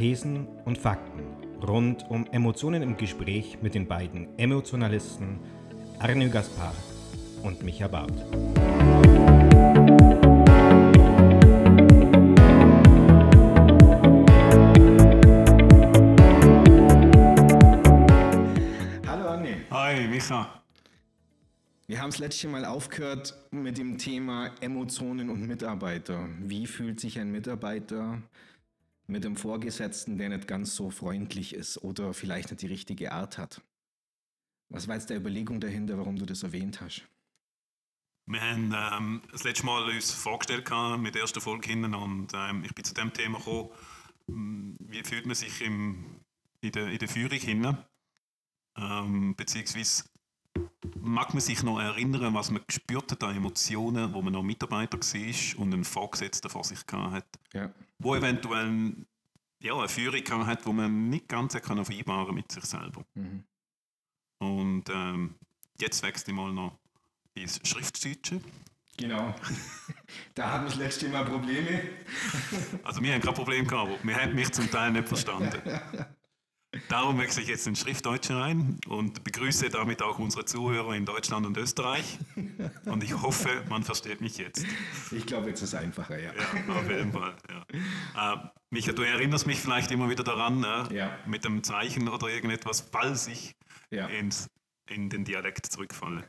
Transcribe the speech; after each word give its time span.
Thesen 0.00 0.48
und 0.64 0.78
Fakten 0.78 1.20
rund 1.62 2.08
um 2.08 2.24
Emotionen 2.32 2.80
im 2.80 2.96
Gespräch 2.96 3.58
mit 3.60 3.74
den 3.74 3.86
beiden 3.86 4.28
Emotionalisten 4.38 5.38
Arne 5.98 6.30
Gaspar 6.30 6.74
und 7.42 7.62
Micha 7.62 7.86
Barth. 7.86 8.10
Hallo 19.06 19.28
Arne. 19.28 19.56
Hi, 19.70 20.08
Micha. 20.08 20.62
Wir 21.86 22.00
haben 22.00 22.08
das 22.08 22.20
letzte 22.20 22.48
Mal 22.48 22.64
aufgehört 22.64 23.34
mit 23.50 23.76
dem 23.76 23.98
Thema 23.98 24.50
Emotionen 24.62 25.28
und 25.28 25.46
Mitarbeiter. 25.46 26.26
Wie 26.38 26.66
fühlt 26.66 27.00
sich 27.00 27.18
ein 27.18 27.30
Mitarbeiter 27.30 28.22
mit 29.10 29.26
einem 29.26 29.36
Vorgesetzten, 29.36 30.18
der 30.18 30.28
nicht 30.30 30.48
ganz 30.48 30.74
so 30.74 30.90
freundlich 30.90 31.54
ist 31.54 31.78
oder 31.78 32.14
vielleicht 32.14 32.50
nicht 32.50 32.62
die 32.62 32.66
richtige 32.66 33.12
Art 33.12 33.38
hat? 33.38 33.62
Was 34.68 34.86
war 34.86 34.94
jetzt 34.94 35.10
der 35.10 35.16
Überlegung 35.16 35.60
dahinter, 35.60 35.98
warum 35.98 36.16
du 36.16 36.26
das 36.26 36.42
erwähnt 36.42 36.80
hast? 36.80 37.06
Wir 38.26 38.40
haben 38.40 38.72
ähm, 38.72 39.22
das 39.32 39.42
letzte 39.42 39.66
Mal 39.66 39.82
uns 39.90 40.12
vorgestellt 40.12 40.70
mit 40.98 41.14
der 41.14 41.22
ersten 41.22 41.40
Folge 41.40 41.68
hin 41.68 41.92
und 41.92 42.28
ähm, 42.32 42.62
ich 42.64 42.74
bin 42.74 42.84
zu 42.84 42.94
dem 42.94 43.12
Thema 43.12 43.38
gekommen, 43.38 43.70
ähm, 44.28 44.76
wie 44.78 45.02
fühlt 45.02 45.26
man 45.26 45.34
sich 45.34 45.60
im, 45.62 46.20
in, 46.60 46.70
der, 46.70 46.86
in 46.88 46.98
der 46.98 47.08
Führung 47.08 47.38
hin? 47.38 47.76
Ähm, 48.76 49.34
beziehungsweise 49.34 50.04
mag 51.00 51.34
man 51.34 51.40
sich 51.40 51.62
noch 51.62 51.80
erinnern, 51.80 52.34
was 52.34 52.50
man 52.50 52.62
gespürt 52.66 53.10
hat 53.10 53.24
an 53.24 53.36
Emotionen, 53.36 54.12
wo 54.12 54.22
man 54.22 54.32
noch 54.32 54.42
Mitarbeiter 54.42 54.98
war 54.98 55.60
und 55.60 55.74
einen 55.74 55.84
Vorgesetzten 55.84 56.50
vor 56.50 56.64
sich 56.64 56.86
gehabt 56.86 57.12
hat, 57.12 57.26
Ja. 57.52 57.74
wo 57.98 58.14
eventuell 58.14 58.94
ja, 59.60 59.76
eine 59.76 59.88
Führung 59.88 60.46
hat, 60.46 60.66
wo 60.66 60.72
man 60.72 61.10
nicht 61.10 61.28
ganz 61.28 61.54
können 61.60 61.84
vereinbaren 61.84 62.34
mit 62.34 62.50
sich 62.50 62.64
selber. 62.64 63.04
Mhm. 63.14 63.44
Und 64.38 64.84
ähm, 64.88 65.34
jetzt 65.78 66.02
wechsle 66.02 66.32
ich 66.32 66.36
mal 66.36 66.52
noch 66.52 66.78
ins 67.34 67.60
Schriftdeutsche. 67.68 68.40
Genau. 68.96 69.34
da 70.34 70.50
haben 70.50 70.64
wir 70.64 70.70
das 70.70 70.78
letzte 70.78 71.08
Mal 71.08 71.24
Probleme. 71.24 71.82
Also 72.82 73.02
wir 73.02 73.14
haben 73.14 73.20
kein 73.20 73.34
Problem 73.34 73.66
gehabt, 73.66 73.90
aber 73.90 74.04
wir 74.04 74.16
haben 74.16 74.34
mich 74.34 74.50
zum 74.52 74.70
Teil 74.70 74.92
nicht 74.92 75.08
verstanden. 75.08 75.60
Darum 76.88 77.18
wechsle 77.18 77.42
ich 77.42 77.48
jetzt 77.48 77.66
in 77.66 77.74
Schriftdeutsche 77.74 78.36
rein 78.36 78.78
und 78.86 79.24
begrüße 79.24 79.70
damit 79.70 80.02
auch 80.02 80.20
unsere 80.20 80.44
Zuhörer 80.44 80.94
in 80.94 81.04
Deutschland 81.04 81.44
und 81.44 81.56
Österreich. 81.56 82.18
Und 82.84 83.02
ich 83.02 83.20
hoffe, 83.20 83.64
man 83.68 83.82
versteht 83.82 84.20
mich 84.20 84.38
jetzt. 84.38 84.64
Ich 85.10 85.26
glaube, 85.26 85.48
jetzt 85.48 85.62
ist 85.62 85.70
es 85.70 85.74
einfacher, 85.74 86.16
ja. 86.20 86.32
Ja, 86.32 86.74
auf 86.74 86.88
jeden 86.88 87.12
Fall. 87.12 87.34
Ja. 88.14 88.34
Äh, 88.34 88.48
Micha, 88.70 88.92
du 88.92 89.02
erinnerst 89.02 89.48
mich 89.48 89.58
vielleicht 89.58 89.90
immer 89.90 90.08
wieder 90.10 90.22
daran, 90.22 90.60
ne? 90.60 90.88
Ja. 90.92 91.18
mit 91.26 91.44
dem 91.44 91.64
Zeichen 91.64 92.08
oder 92.08 92.28
irgendetwas, 92.28 92.88
falls 92.92 93.26
ich 93.26 93.56
Ja. 93.90 94.06
ins, 94.06 94.48
in 94.88 95.10
den 95.10 95.24
Dialekt 95.24 95.66
zurückfalle. 95.66 96.22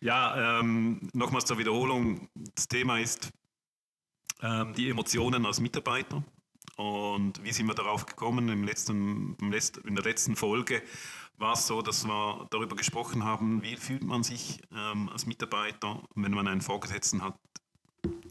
Ja, 0.00 0.60
ähm, 0.60 1.10
nochmals 1.14 1.46
zur 1.46 1.58
Wiederholung. 1.58 2.28
Das 2.54 2.68
Thema 2.68 3.00
ist 3.00 3.30
ähm, 4.40 4.72
die 4.74 4.88
Emotionen 4.88 5.44
als 5.44 5.58
Mitarbeiter. 5.58 6.22
Und 6.78 7.42
wie 7.42 7.50
sind 7.50 7.66
wir 7.66 7.74
darauf 7.74 8.06
gekommen? 8.06 8.48
Im 8.48 8.62
letzten, 8.62 9.34
im 9.40 9.50
letzt, 9.50 9.78
in 9.78 9.96
der 9.96 10.04
letzten 10.04 10.36
Folge 10.36 10.80
war 11.36 11.54
es 11.54 11.66
so, 11.66 11.82
dass 11.82 12.06
wir 12.06 12.46
darüber 12.50 12.76
gesprochen 12.76 13.24
haben, 13.24 13.62
wie 13.64 13.76
fühlt 13.76 14.04
man 14.04 14.22
sich 14.22 14.60
ähm, 14.72 15.08
als 15.08 15.26
Mitarbeiter, 15.26 16.04
wenn 16.14 16.30
man 16.30 16.46
einen 16.46 16.60
Vorgesetzten 16.60 17.20
hat, 17.22 17.36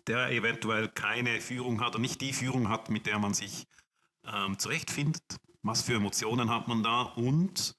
der 0.08 0.32
eventuell 0.32 0.88
keine 0.88 1.42
Führung 1.42 1.82
hat 1.82 1.90
oder 1.90 2.00
nicht 2.00 2.22
die 2.22 2.32
Führung 2.32 2.70
hat, 2.70 2.90
mit 2.90 3.06
der 3.06 3.20
man 3.20 3.34
sich 3.34 3.68
ähm, 4.24 4.58
zurechtfindet. 4.58 5.24
Was 5.62 5.82
für 5.82 5.96
Emotionen 5.96 6.50
hat 6.50 6.70
man 6.70 6.84
da? 6.84 7.02
Und 7.02 7.76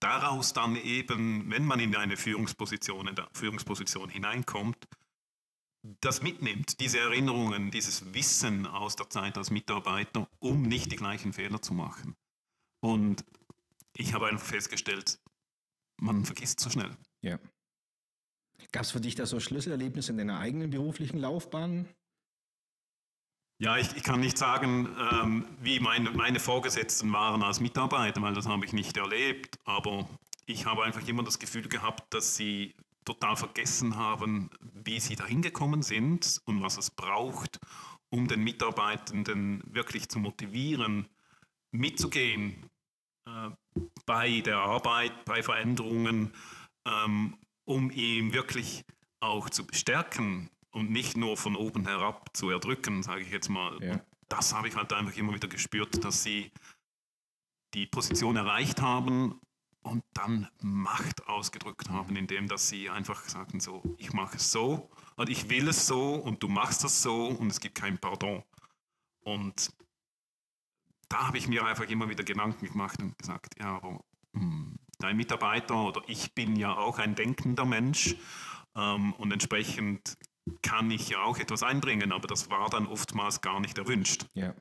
daraus 0.00 0.52
dann 0.52 0.74
eben, 0.74 1.48
wenn 1.52 1.64
man 1.64 1.78
in 1.78 1.94
eine 1.94 2.16
Führungsposition, 2.16 3.06
in 3.06 3.14
Führungsposition 3.32 4.08
hineinkommt, 4.08 4.88
das 6.00 6.22
mitnimmt, 6.22 6.80
diese 6.80 6.98
Erinnerungen, 6.98 7.70
dieses 7.70 8.14
Wissen 8.14 8.66
aus 8.66 8.96
der 8.96 9.10
Zeit 9.10 9.36
als 9.36 9.50
Mitarbeiter, 9.50 10.28
um 10.38 10.62
nicht 10.62 10.90
die 10.90 10.96
gleichen 10.96 11.32
Fehler 11.32 11.60
zu 11.60 11.74
machen. 11.74 12.16
Und 12.80 13.24
ich 13.96 14.14
habe 14.14 14.26
einfach 14.26 14.46
festgestellt, 14.46 15.18
man 16.00 16.24
vergisst 16.24 16.60
so 16.60 16.70
schnell. 16.70 16.96
ja. 17.22 17.38
Gab 18.72 18.82
es 18.82 18.90
für 18.90 19.00
dich 19.00 19.14
da 19.14 19.26
so 19.26 19.40
Schlüsselerlebnisse 19.40 20.12
in 20.12 20.18
deiner 20.18 20.38
eigenen 20.38 20.70
beruflichen 20.70 21.18
Laufbahn? 21.18 21.88
Ja, 23.60 23.76
ich, 23.76 23.94
ich 23.96 24.02
kann 24.02 24.20
nicht 24.20 24.36
sagen, 24.36 24.88
ähm, 25.12 25.46
wie 25.60 25.80
meine, 25.80 26.10
meine 26.10 26.40
Vorgesetzten 26.40 27.12
waren 27.12 27.42
als 27.42 27.60
Mitarbeiter, 27.60 28.20
weil 28.22 28.34
das 28.34 28.46
habe 28.46 28.64
ich 28.64 28.72
nicht 28.72 28.96
erlebt. 28.96 29.58
Aber 29.64 30.08
ich 30.46 30.66
habe 30.66 30.84
einfach 30.84 31.06
immer 31.06 31.22
das 31.22 31.38
Gefühl 31.38 31.68
gehabt, 31.68 32.12
dass 32.12 32.36
sie 32.36 32.74
total 33.04 33.36
vergessen 33.36 33.96
haben, 33.96 34.50
wie 34.60 35.00
sie 35.00 35.16
dahin 35.16 35.42
gekommen 35.42 35.82
sind 35.82 36.40
und 36.46 36.62
was 36.62 36.78
es 36.78 36.90
braucht, 36.90 37.60
um 38.10 38.28
den 38.28 38.42
Mitarbeitenden 38.42 39.62
wirklich 39.66 40.08
zu 40.08 40.18
motivieren, 40.18 41.08
mitzugehen 41.72 42.70
äh, 43.26 43.50
bei 44.06 44.40
der 44.40 44.58
Arbeit, 44.58 45.24
bei 45.24 45.42
Veränderungen, 45.42 46.32
ähm, 46.86 47.36
um 47.64 47.90
ihn 47.90 48.32
wirklich 48.32 48.84
auch 49.20 49.50
zu 49.50 49.66
bestärken 49.66 50.50
und 50.70 50.90
nicht 50.90 51.16
nur 51.16 51.36
von 51.36 51.56
oben 51.56 51.86
herab 51.86 52.36
zu 52.36 52.50
erdrücken, 52.50 53.02
sage 53.02 53.22
ich 53.22 53.30
jetzt 53.30 53.48
mal. 53.48 53.82
Ja. 53.82 54.00
Das 54.28 54.54
habe 54.54 54.68
ich 54.68 54.76
halt 54.76 54.92
einfach 54.92 55.16
immer 55.16 55.34
wieder 55.34 55.48
gespürt, 55.48 56.04
dass 56.04 56.22
sie 56.22 56.50
die 57.74 57.86
Position 57.86 58.36
erreicht 58.36 58.80
haben 58.80 59.40
und 59.84 60.02
dann 60.14 60.48
Macht 60.60 61.28
ausgedrückt 61.28 61.90
haben, 61.90 62.16
indem 62.16 62.48
dass 62.48 62.68
sie 62.68 62.90
einfach 62.90 63.22
sagten 63.28 63.60
so, 63.60 63.82
ich 63.98 64.12
mache 64.12 64.36
es 64.36 64.50
so 64.50 64.90
und 65.16 65.28
ich 65.28 65.50
will 65.50 65.68
es 65.68 65.86
so 65.86 66.14
und 66.14 66.42
du 66.42 66.48
machst 66.48 66.82
das 66.82 67.02
so 67.02 67.26
und 67.26 67.48
es 67.48 67.60
gibt 67.60 67.76
kein 67.76 67.98
Pardon. 67.98 68.42
Und 69.20 69.72
da 71.08 71.28
habe 71.28 71.38
ich 71.38 71.48
mir 71.48 71.64
einfach 71.64 71.88
immer 71.88 72.08
wieder 72.08 72.24
Gedanken 72.24 72.66
gemacht 72.66 72.98
und 73.00 73.16
gesagt, 73.18 73.54
ja, 73.58 73.76
aber 73.76 74.02
hm, 74.32 74.74
dein 74.98 75.16
Mitarbeiter 75.16 75.76
oder 75.76 76.02
ich 76.08 76.34
bin 76.34 76.56
ja 76.56 76.76
auch 76.76 76.98
ein 76.98 77.14
denkender 77.14 77.66
Mensch 77.66 78.16
ähm, 78.74 79.12
und 79.14 79.32
entsprechend 79.32 80.16
kann 80.62 80.90
ich 80.90 81.10
ja 81.10 81.22
auch 81.22 81.38
etwas 81.38 81.62
einbringen, 81.62 82.12
aber 82.12 82.26
das 82.26 82.50
war 82.50 82.68
dann 82.70 82.86
oftmals 82.86 83.40
gar 83.42 83.60
nicht 83.60 83.78
erwünscht. 83.78 84.26
Ja. 84.34 84.54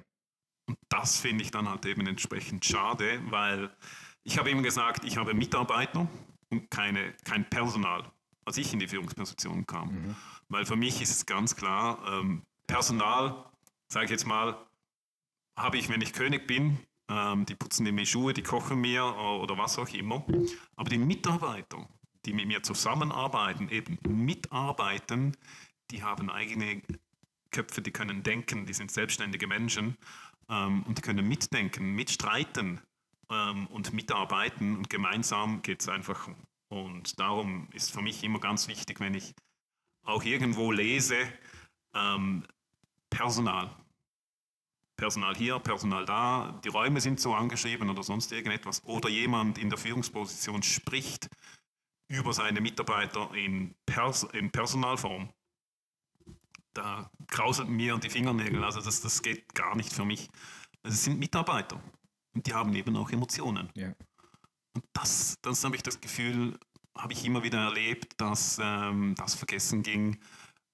Und 0.66 0.78
das 0.90 1.20
finde 1.20 1.44
ich 1.44 1.52
dann 1.52 1.68
halt 1.70 1.86
eben 1.86 2.08
entsprechend 2.08 2.66
schade, 2.66 3.22
weil 3.32 3.76
ich 4.24 4.38
habe 4.38 4.50
immer 4.50 4.62
gesagt, 4.62 5.04
ich 5.04 5.18
habe 5.18 5.34
Mitarbeiter 5.34 6.08
und 6.50 6.70
keine, 6.72 7.14
kein 7.24 7.50
Personal, 7.50 8.04
als 8.46 8.58
ich 8.58 8.74
in 8.74 8.80
die 8.80 8.88
Führungsposition 8.88 9.66
kam. 9.66 10.16
Weil 10.50 10.66
für 10.66 10.76
mich 10.76 11.02
ist 11.02 11.12
es 11.12 11.26
ganz 11.26 11.56
klar, 11.56 12.00
ähm, 12.08 12.44
Personal, 12.68 13.46
sage 13.88 14.06
ich 14.06 14.12
jetzt 14.12 14.28
mal, 14.28 14.58
habe 15.58 15.78
ich, 15.78 15.90
wenn 15.90 16.02
ich 16.02 16.14
König 16.14 16.48
bin, 16.48 16.80
ähm, 17.10 17.46
die 17.46 17.56
putzen 17.56 17.94
mir 17.94 18.06
Schuhe, 18.06 18.34
die 18.34 18.44
kochen 18.44 18.80
mir 18.80 19.02
äh, 19.02 19.42
oder 19.42 19.58
was 19.58 19.78
auch 19.78 19.90
immer. 19.90 20.26
Aber 20.76 20.90
die 20.90 20.98
Mitarbeiter, 20.98 21.88
die 22.26 22.34
mit 22.34 22.48
mir 22.48 22.64
zusammenarbeiten, 22.64 23.70
eben 23.70 23.98
mitarbeiten, 24.08 25.36
die 25.92 26.04
haben 26.04 26.30
eigene 26.30 26.82
Köpfe, 27.52 27.82
die 27.82 27.92
können 27.92 28.24
denken, 28.24 28.66
die 28.66 28.74
sind 28.74 28.90
selbstständige 28.90 29.48
Menschen 29.48 29.98
ähm, 30.50 30.84
und 30.84 30.98
die 30.98 31.02
können 31.02 31.28
mitdenken, 31.28 31.94
mitstreiten 31.94 32.80
ähm, 33.34 33.68
und 33.68 33.94
mitarbeiten 33.94 34.78
und 34.78 34.90
gemeinsam 34.90 35.62
geht 35.62 35.82
es 35.82 35.90
einfach. 35.90 36.30
Und 36.70 37.20
darum 37.20 37.68
ist 37.72 37.92
für 37.92 38.02
mich 38.02 38.24
immer 38.24 38.40
ganz 38.40 38.68
wichtig, 38.68 39.00
wenn 39.00 39.14
ich 39.14 39.34
auch 40.04 40.24
irgendwo 40.24 40.72
lese, 40.72 41.18
ähm, 41.94 42.46
Personal. 43.10 43.70
Personal 44.96 45.36
hier, 45.36 45.60
Personal 45.60 46.06
da, 46.06 46.60
die 46.64 46.70
Räume 46.70 47.02
sind 47.02 47.20
so 47.20 47.34
angeschrieben 47.34 47.90
oder 47.90 48.04
sonst 48.04 48.32
irgendetwas. 48.32 48.84
Oder 48.86 49.10
jemand 49.10 49.58
in 49.58 49.70
der 49.70 49.78
Führungsposition 49.78 50.62
spricht 50.64 51.30
über 52.08 52.34
seine 52.34 52.62
Mitarbeiter 52.62 53.34
in, 53.34 53.74
Pers 53.86 54.24
in 54.34 54.52
Personalform. 54.52 55.30
Da 56.74 57.10
krauseln 57.28 57.72
mir 57.72 57.98
die 57.98 58.10
Fingernägel. 58.10 58.64
Also 58.64 58.82
das, 58.82 59.02
das 59.02 59.22
geht 59.22 59.54
gar 59.54 59.76
nicht 59.76 59.94
für 59.94 60.06
mich. 60.06 60.30
Also 60.84 60.96
es 60.96 61.04
sind 61.04 61.20
Mitarbeiter 61.20 61.82
und 62.34 62.48
die 62.48 62.54
haben 62.54 62.74
eben 62.74 62.96
auch 62.96 63.12
Emotionen. 63.12 63.70
Ja. 63.76 63.94
Und 64.76 64.84
das, 64.94 65.36
das 65.42 65.64
habe 65.64 65.76
ich 65.76 65.84
das 65.84 66.02
Gefühl, 66.02 66.58
habe 66.96 67.14
ich 67.14 67.26
immer 67.26 67.44
wieder 67.44 67.60
erlebt, 67.60 68.20
dass 68.20 68.60
ähm, 68.62 69.16
das 69.18 69.36
vergessen 69.36 69.84
ging 69.84 70.20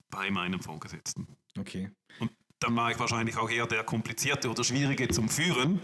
bei 0.10 0.32
meinem 0.32 0.62
Vorgesetzten. 0.62 1.28
Okay. 1.58 1.92
Und 2.20 2.32
dann 2.60 2.76
war 2.76 2.92
ich 2.92 3.00
wahrscheinlich 3.00 3.38
auch 3.38 3.50
eher 3.50 3.68
der 3.68 3.84
komplizierte 3.84 4.50
oder 4.50 4.64
schwierige 4.64 5.08
zum 5.10 5.30
Führen. 5.30 5.80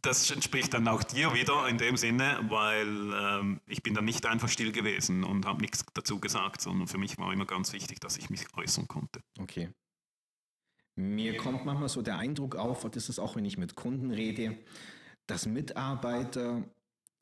Das 0.00 0.30
entspricht 0.30 0.72
dann 0.72 0.88
auch 0.88 1.02
dir 1.02 1.34
wieder 1.34 1.68
in 1.68 1.76
dem 1.76 1.98
Sinne, 1.98 2.40
weil 2.48 3.12
ähm, 3.14 3.60
ich 3.66 3.82
bin 3.82 3.94
dann 3.94 4.06
nicht 4.06 4.24
einfach 4.24 4.48
still 4.48 4.72
gewesen 4.72 5.22
und 5.22 5.44
habe 5.44 5.60
nichts 5.60 5.84
dazu 5.92 6.18
gesagt, 6.18 6.62
sondern 6.62 6.88
für 6.88 6.96
mich 6.96 7.18
war 7.18 7.32
immer 7.32 7.44
ganz 7.44 7.72
wichtig, 7.74 8.00
dass 8.00 8.16
ich 8.16 8.30
mich 8.30 8.46
äußern 8.56 8.88
konnte. 8.88 9.22
Okay. 9.38 9.70
Mir 10.96 11.36
kommt 11.36 11.64
manchmal 11.64 11.88
so 11.88 12.02
der 12.02 12.18
Eindruck 12.18 12.56
auf, 12.56 12.88
das 12.90 13.08
ist 13.08 13.18
auch, 13.18 13.36
wenn 13.36 13.44
ich 13.44 13.56
mit 13.56 13.74
Kunden 13.74 14.10
rede, 14.10 14.58
dass 15.26 15.46
Mitarbeiter 15.46 16.64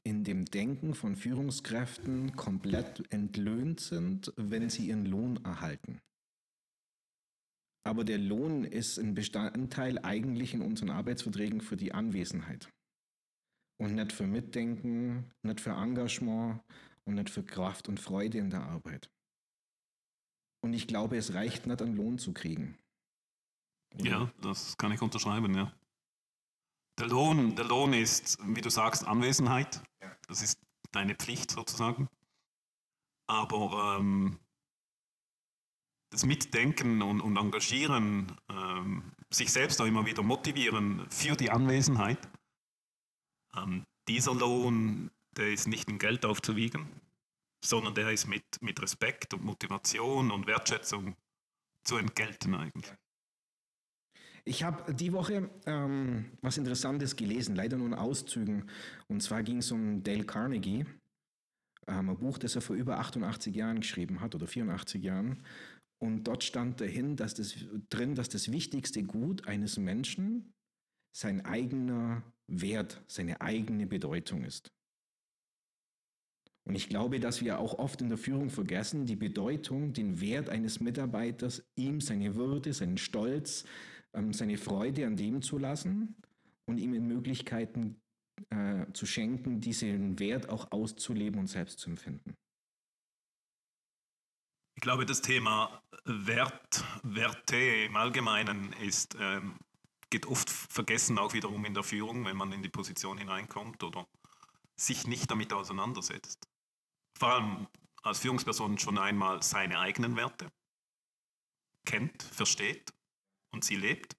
in 0.03 0.25
dem 0.25 0.47
Denken 0.47 0.95
von 0.95 1.15
Führungskräften 1.15 2.35
komplett 2.35 3.05
entlöhnt 3.13 3.81
sind, 3.81 4.33
wenn 4.37 4.71
sie 4.71 4.89
ihren 4.89 5.05
Lohn 5.05 5.45
erhalten. 5.45 6.01
Aber 7.87 8.05
der 8.05 8.19
Lohn 8.19 8.65
ist 8.65 8.99
ein 8.99 9.15
Bestandteil 9.15 9.99
eigentlich 9.99 10.55
in 10.55 10.63
unseren 10.63 10.91
Arbeitsverträgen 10.91 11.61
für 11.61 11.77
die 11.77 11.93
Anwesenheit. 11.93 12.69
Und 13.79 13.95
nicht 13.95 14.13
für 14.13 14.27
Mitdenken, 14.27 15.31
nicht 15.43 15.61
für 15.61 15.71
Engagement 15.71 16.61
und 17.05 17.15
nicht 17.15 17.31
für 17.31 17.43
Kraft 17.43 17.89
und 17.89 17.99
Freude 17.99 18.39
in 18.39 18.51
der 18.51 18.63
Arbeit. 18.63 19.11
Und 20.63 20.75
ich 20.75 20.87
glaube, 20.87 21.17
es 21.17 21.33
reicht 21.33 21.67
nicht, 21.67 21.81
einen 21.81 21.97
Lohn 21.97 22.19
zu 22.19 22.35
kriegen. 22.35 22.77
Ja, 23.97 24.31
das 24.41 24.77
kann 24.77 24.93
ich 24.93 25.03
unterschreiben, 25.03 25.55
ja. 25.55 25.73
Der 26.99 27.07
Lohn, 27.09 27.57
der 27.57 27.65
Lohn 27.65 27.93
ist, 27.93 28.39
wie 28.45 28.61
du 28.61 28.71
sagst, 28.71 29.07
Anwesenheit. 29.07 29.83
Das 30.29 30.43
ist 30.43 30.59
deine 30.93 31.15
Pflicht 31.15 31.51
sozusagen. 31.51 32.09
Aber 33.27 33.97
ähm, 33.99 34.39
das 36.11 36.27
Mitdenken 36.27 37.03
und, 37.03 37.21
und 37.21 37.37
Engagieren, 37.37 38.37
ähm, 38.49 39.13
sich 39.31 39.53
selbst 39.53 39.81
auch 39.81 39.87
immer 39.87 40.05
wieder 40.07 40.23
motivieren 40.23 41.07
für 41.11 41.37
die 41.37 41.51
Anwesenheit, 41.51 42.29
ähm, 43.57 43.85
dieser 44.09 44.35
Lohn, 44.35 45.11
der 45.37 45.53
ist 45.53 45.69
nicht 45.69 45.89
in 45.89 45.99
Geld 45.99 46.25
aufzuwiegen, 46.25 46.89
sondern 47.65 47.95
der 47.95 48.11
ist 48.11 48.27
mit, 48.27 48.45
mit 48.61 48.81
Respekt 48.83 49.35
und 49.35 49.45
Motivation 49.45 50.31
und 50.31 50.47
Wertschätzung 50.47 51.17
zu 51.85 51.97
entgelten 51.97 52.55
eigentlich. 52.55 52.93
Ich 54.45 54.63
habe 54.63 54.95
die 54.95 55.13
Woche 55.13 55.51
ähm, 55.67 56.31
was 56.41 56.59
Interessantes 56.59 57.17
gelesen, 57.17 57.57
leider 57.57 57.77
nur 57.77 57.89
in 57.89 57.95
Auszügen. 57.95 58.69
Und 59.09 59.23
zwar 59.23 59.43
ging 59.43 59.59
es 59.59 59.71
um 59.71 60.03
Dale 60.03 60.25
Carnegie, 60.25 60.87
ähm, 61.87 62.11
ein 62.11 62.19
Buch, 62.19 62.39
das 62.39 62.55
er 62.55 62.63
vor 62.63 62.77
über 62.77 62.99
88 62.99 63.55
Jahren 63.55 63.81
geschrieben 63.81 64.21
hat 64.21 64.35
oder 64.35 64.47
84 64.47 65.03
Jahren. 65.03 65.43
Und 66.03 66.25
dort 66.25 66.45
stand 66.45 66.81
dahin, 66.81 67.17
dass 67.17 67.35
das, 67.35 67.55
drin, 67.91 68.15
dass 68.15 68.31
das 68.31 68.51
wichtigste 68.51 69.03
Gut 69.03 69.47
eines 69.47 69.77
Menschen 69.77 70.53
sein 71.15 71.45
eigener 71.45 72.23
Wert, 72.47 73.03
seine 73.07 73.41
eigene 73.41 73.87
Bedeutung 73.87 74.45
ist. 74.45 74.71
Und 76.67 76.75
ich 76.75 76.89
glaube, 76.89 77.21
dass 77.21 77.43
wir 77.43 77.59
auch 77.59 77.79
oft 77.79 78.01
in 78.01 78.09
der 78.09 78.19
Führung 78.19 78.49
vergessen, 78.49 79.07
die 79.07 79.17
Bedeutung, 79.17 79.93
den 79.93 80.21
Wert 80.21 80.49
eines 80.49 80.81
Mitarbeiters, 80.81 81.65
ihm 81.77 82.01
seine 82.01 82.35
Würde, 82.37 82.73
seinen 82.73 82.99
Stolz, 82.99 83.65
ähm, 84.15 84.33
seine 84.33 84.59
Freude 84.59 85.07
an 85.07 85.17
dem 85.17 85.43
zu 85.43 85.59
lassen 85.59 86.17
und 86.67 86.79
ihm 86.79 86.95
in 86.95 87.07
Möglichkeiten 87.07 88.01
äh, 88.51 88.87
zu 88.93 89.07
schenken, 89.07 89.61
diesen 89.61 90.19
Wert 90.19 90.49
auch 90.49 90.73
auszuleben 90.73 91.41
und 91.41 91.47
selbst 91.47 91.79
zu 91.79 91.91
empfinden. 91.91 92.35
Ich 94.77 94.83
glaube, 94.83 95.05
das 95.05 95.21
Thema 95.21 95.83
Wert, 96.05 96.85
Werte 97.03 97.57
im 97.57 97.97
Allgemeinen 97.97 98.73
ist, 98.75 99.15
ähm, 99.21 99.59
geht 100.09 100.27
oft 100.27 100.49
vergessen, 100.49 101.19
auch 101.19 101.35
wiederum 101.35 101.65
in 101.65 101.75
der 101.75 101.83
Führung, 101.83 102.25
wenn 102.25 102.37
man 102.37 102.53
in 102.53 102.63
die 102.63 102.71
Position 102.71 103.19
hineinkommt 103.19 103.83
oder 103.83 104.07
sich 104.77 105.07
nicht 105.07 105.31
damit 105.31 105.53
auseinandersetzt. 105.53 106.49
Vor 107.19 107.35
allem 107.35 107.67
als 108.03 108.21
Führungsperson 108.21 108.79
schon 108.79 108.97
einmal 108.97 109.43
seine 109.43 109.79
eigenen 109.79 110.17
Werte 110.17 110.51
kennt, 111.85 112.23
versteht 112.23 112.91
und 113.51 113.65
sie 113.65 113.77
lebt. 113.77 114.17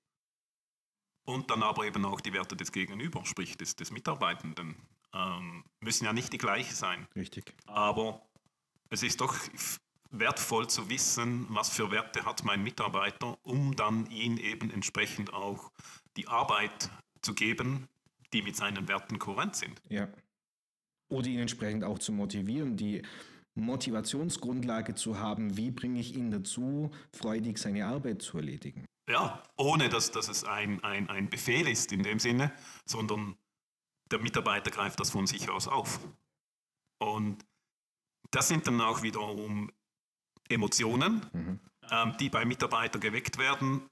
Und 1.25 1.51
dann 1.51 1.63
aber 1.63 1.85
eben 1.85 2.03
auch 2.05 2.19
die 2.19 2.33
Werte 2.33 2.55
des 2.55 2.71
Gegenüber, 2.71 3.25
sprich 3.25 3.57
des, 3.57 3.75
des 3.75 3.91
Mitarbeitenden, 3.91 4.75
ähm, 5.13 5.63
müssen 5.79 6.05
ja 6.05 6.13
nicht 6.13 6.33
die 6.33 6.37
gleichen 6.37 6.75
sein. 6.75 7.07
Richtig. 7.15 7.53
Aber 7.67 8.25
es 8.89 9.03
ist 9.03 9.21
doch 9.21 9.35
wertvoll 10.09 10.67
zu 10.67 10.89
wissen, 10.89 11.45
was 11.49 11.69
für 11.69 11.91
Werte 11.91 12.25
hat 12.25 12.43
mein 12.43 12.63
Mitarbeiter, 12.63 13.37
um 13.43 13.75
dann 13.75 14.09
ihn 14.09 14.37
eben 14.37 14.69
entsprechend 14.71 15.33
auch 15.33 15.71
die 16.17 16.27
Arbeit 16.27 16.89
zu 17.21 17.33
geben, 17.33 17.87
die 18.33 18.41
mit 18.41 18.55
seinen 18.55 18.87
Werten 18.87 19.19
kohärent 19.19 19.55
sind. 19.55 19.81
Ja. 19.89 20.09
Oder 21.09 21.27
ihn 21.27 21.39
entsprechend 21.39 21.83
auch 21.83 21.99
zu 21.99 22.11
motivieren, 22.11 22.77
die 22.77 23.01
Motivationsgrundlage 23.55 24.95
zu 24.95 25.19
haben, 25.19 25.57
wie 25.57 25.71
bringe 25.71 25.99
ich 25.99 26.15
ihn 26.15 26.31
dazu, 26.31 26.91
freudig 27.13 27.57
seine 27.57 27.85
Arbeit 27.85 28.21
zu 28.21 28.37
erledigen. 28.37 28.85
Ja, 29.09 29.43
ohne 29.57 29.89
dass, 29.89 30.11
dass 30.11 30.27
es 30.27 30.43
ein, 30.43 30.83
ein, 30.83 31.09
ein 31.09 31.29
Befehl 31.29 31.67
ist 31.67 31.91
in 31.91 32.03
dem 32.03 32.19
Sinne, 32.19 32.53
sondern 32.85 33.35
der 34.11 34.19
Mitarbeiter 34.19 34.71
greift 34.71 34.99
das 34.99 35.11
von 35.11 35.27
sich 35.27 35.49
aus 35.49 35.67
auf. 35.67 35.99
Und 36.99 37.45
das 38.29 38.47
sind 38.47 38.67
dann 38.67 38.79
auch 38.79 39.01
wiederum 39.01 39.71
Emotionen, 40.49 41.25
mhm. 41.33 41.59
ähm, 41.89 42.15
die 42.19 42.29
bei 42.29 42.45
Mitarbeitern 42.45 43.01
geweckt 43.01 43.37
werden, 43.37 43.89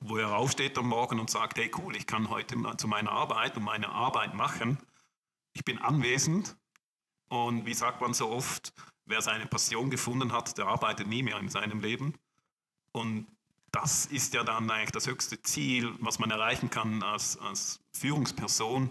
wo 0.00 0.16
er 0.16 0.36
aufsteht 0.36 0.78
am 0.78 0.88
Morgen 0.88 1.20
und 1.20 1.30
sagt, 1.30 1.58
hey 1.58 1.70
cool, 1.78 1.96
ich 1.96 2.06
kann 2.06 2.30
heute 2.30 2.56
zu 2.76 2.88
meiner 2.88 3.12
Arbeit 3.12 3.56
und 3.56 3.64
meine 3.64 3.88
Arbeit 3.88 4.34
machen. 4.34 4.78
Ich 5.54 5.64
bin 5.64 5.78
anwesend 5.78 6.56
und 7.28 7.66
wie 7.66 7.74
sagt 7.74 8.00
man 8.00 8.14
so 8.14 8.30
oft, 8.30 8.72
wer 9.06 9.22
seine 9.22 9.46
Passion 9.46 9.90
gefunden 9.90 10.32
hat, 10.32 10.56
der 10.58 10.66
arbeitet 10.66 11.06
nie 11.06 11.22
mehr 11.22 11.38
in 11.38 11.48
seinem 11.48 11.80
Leben. 11.80 12.14
Und 12.92 13.26
das 13.72 14.06
ist 14.06 14.34
ja 14.34 14.44
dann 14.44 14.70
eigentlich 14.70 14.92
das 14.92 15.06
höchste 15.06 15.40
Ziel, 15.42 15.92
was 15.98 16.18
man 16.18 16.30
erreichen 16.30 16.70
kann 16.70 17.02
als, 17.02 17.38
als 17.38 17.80
Führungsperson, 17.96 18.90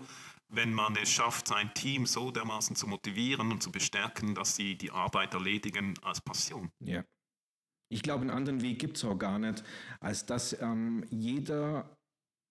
wenn 0.49 0.73
man 0.73 0.95
es 0.97 1.09
schafft, 1.11 1.47
sein 1.47 1.73
Team 1.73 2.05
so 2.05 2.31
dermaßen 2.31 2.75
zu 2.75 2.87
motivieren 2.87 3.51
und 3.51 3.63
zu 3.63 3.71
bestärken, 3.71 4.35
dass 4.35 4.55
sie 4.55 4.75
die 4.75 4.91
Arbeit 4.91 5.33
erledigen 5.33 5.93
als 6.01 6.19
Passion. 6.19 6.71
Ja. 6.79 7.03
Ich 7.89 8.03
glaube, 8.03 8.21
einen 8.21 8.31
anderen 8.31 8.61
Weg 8.61 8.79
gibt 8.79 8.97
es 8.97 9.05
auch 9.05 9.17
gar 9.17 9.37
nicht, 9.37 9.63
als 9.99 10.25
dass 10.25 10.59
ähm, 10.61 11.05
jeder 11.09 11.97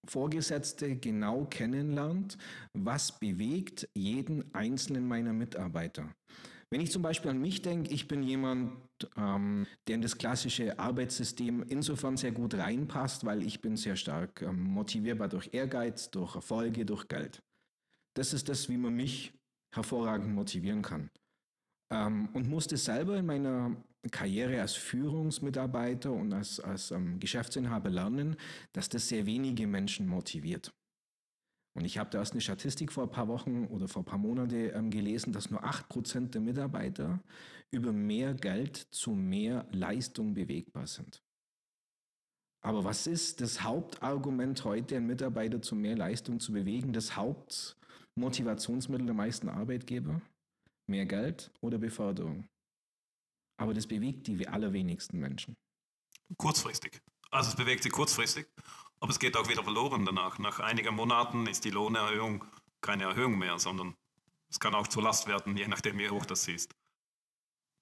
Vorgesetzte 0.09 0.97
genau 0.97 1.47
kennenlernt, 1.47 2.39
was 2.73 3.19
bewegt 3.19 3.89
jeden 3.95 4.55
einzelnen 4.55 5.07
meiner 5.07 5.33
Mitarbeiter. 5.33 6.15
Wenn 6.73 6.81
ich 6.81 6.93
zum 6.93 7.03
Beispiel 7.03 7.33
an 7.33 7.41
mich 7.41 7.63
denke, 7.63 7.91
ich 7.91 8.07
bin 8.07 8.23
jemand, 8.23 8.73
ähm, 9.17 9.67
der 9.89 9.97
in 9.97 10.03
das 10.03 10.17
klassische 10.17 10.79
Arbeitssystem 10.79 11.65
insofern 11.69 12.17
sehr 12.17 12.31
gut 12.31 12.55
reinpasst, 12.55 13.25
weil 13.25 13.43
ich 13.43 13.61
bin 13.61 13.77
sehr 13.77 13.97
stark 13.97 14.43
ähm, 14.43 14.63
motivierbar 14.63 15.29
durch 15.29 15.53
Ehrgeiz, 15.53 16.11
durch 16.13 16.37
Erfolge, 16.37 16.87
durch 16.87 17.09
Geld. 17.09 17.43
Das 18.15 18.33
ist 18.33 18.49
das, 18.49 18.69
wie 18.69 18.77
man 18.77 18.95
mich 18.95 19.33
hervorragend 19.75 20.33
motivieren 20.33 20.83
kann. 20.83 21.11
Ähm, 21.93 22.29
und 22.35 22.49
musste 22.49 22.77
selber 22.77 23.17
in 23.17 23.27
meiner 23.27 23.77
Karriere 24.13 24.61
als 24.61 24.75
Führungsmitarbeiter 24.75 26.13
und 26.13 26.33
als, 26.33 26.61
als 26.61 26.93
ähm, 26.93 27.19
Geschäftsinhaber 27.19 27.91
lernen, 27.91 28.37
dass 28.73 28.89
das 28.89 29.09
sehr 29.09 29.27
wenige 29.27 29.67
Menschen 29.67 30.07
motiviert. 30.07 30.73
Und 31.75 31.85
ich 31.85 31.99
habe 31.99 32.11
da 32.11 32.19
erst 32.19 32.33
eine 32.33 32.41
Statistik 32.41 32.93
vor 32.93 33.05
ein 33.05 33.11
paar 33.11 33.29
Wochen 33.29 33.67
oder 33.67 33.87
vor 33.87 34.03
ein 34.03 34.07
paar 34.07 34.19
Monaten 34.19 34.71
ähm, 34.75 34.91
gelesen, 34.91 35.33
dass 35.33 35.51
nur 35.51 35.65
8% 35.65 36.31
der 36.31 36.41
Mitarbeiter 36.41 37.21
über 37.71 37.93
mehr 37.93 38.35
Geld 38.35 38.89
zu 38.91 39.13
mehr 39.13 39.67
Leistung 39.71 40.35
bewegbar 40.35 40.87
sind. 40.87 41.23
Aber 42.63 42.85
was 42.85 43.07
ist 43.07 43.41
das 43.41 43.63
Hauptargument 43.63 44.65
heute, 44.65 44.97
einen 44.97 45.07
Mitarbeiter 45.07 45.63
zu 45.63 45.75
mehr 45.75 45.97
Leistung 45.97 46.41
zu 46.41 46.53
bewegen? 46.53 46.93
Das 46.93 47.17
Haupt 47.17 47.77
Motivationsmittel 48.17 49.07
der 49.07 49.15
meisten 49.15 49.49
Arbeitgeber? 49.49 50.21
Mehr 50.87 51.07
Geld 51.07 51.51
oder 51.61 51.79
Beförderung? 51.79 52.49
Aber 53.57 53.73
das 53.73 53.87
bewegt 53.87 54.27
die 54.27 54.47
allerwenigsten 54.47 55.19
Menschen. 55.19 55.57
Kurzfristig. 56.37 57.01
Also 57.31 57.51
es 57.51 57.57
bewegt 57.57 57.83
sie 57.83 57.91
kurzfristig, 57.91 58.47
aber 59.01 59.11
es 59.11 59.19
geht 59.19 59.37
auch 59.37 59.49
wieder 59.49 59.65
verloren 59.65 60.05
danach. 60.05 60.39
Nach 60.39 60.61
einigen 60.61 60.95
Monaten 60.95 61.47
ist 61.47 61.65
die 61.65 61.71
Lohnerhöhung 61.71 62.45
keine 62.81 63.05
Erhöhung 63.05 63.39
mehr, 63.39 63.59
sondern 63.59 63.97
es 64.49 64.61
kann 64.61 64.75
auch 64.75 64.87
zur 64.87 65.03
Last 65.03 65.27
werden, 65.27 65.57
je 65.57 65.67
nachdem, 65.67 65.99
wie 65.99 66.11
hoch 66.11 66.27
das 66.27 66.47
ist. 66.49 66.75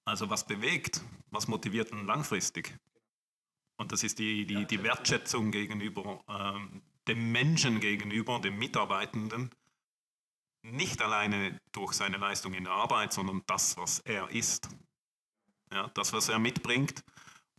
Also 0.05 0.29
was 0.29 0.45
bewegt, 0.45 1.01
was 1.29 1.47
motiviert 1.47 1.91
denn 1.91 2.05
langfristig? 2.05 2.77
Und 3.77 3.91
das 3.91 4.03
ist 4.03 4.19
die, 4.19 4.45
die, 4.45 4.65
die 4.65 4.83
Wertschätzung 4.83 5.51
gegenüber 5.51 6.23
ähm, 6.27 6.81
dem 7.07 7.31
Menschen 7.31 7.79
gegenüber, 7.79 8.39
dem 8.39 8.57
Mitarbeitenden, 8.57 9.49
nicht 10.61 11.01
alleine 11.01 11.59
durch 11.71 11.93
seine 11.93 12.17
Leistung 12.17 12.53
in 12.53 12.65
der 12.65 12.73
Arbeit, 12.73 13.13
sondern 13.13 13.43
das, 13.47 13.77
was 13.77 13.99
er 13.99 14.29
ist. 14.29 14.69
Ja, 15.71 15.89
das, 15.93 16.13
was 16.13 16.29
er 16.29 16.39
mitbringt 16.39 17.03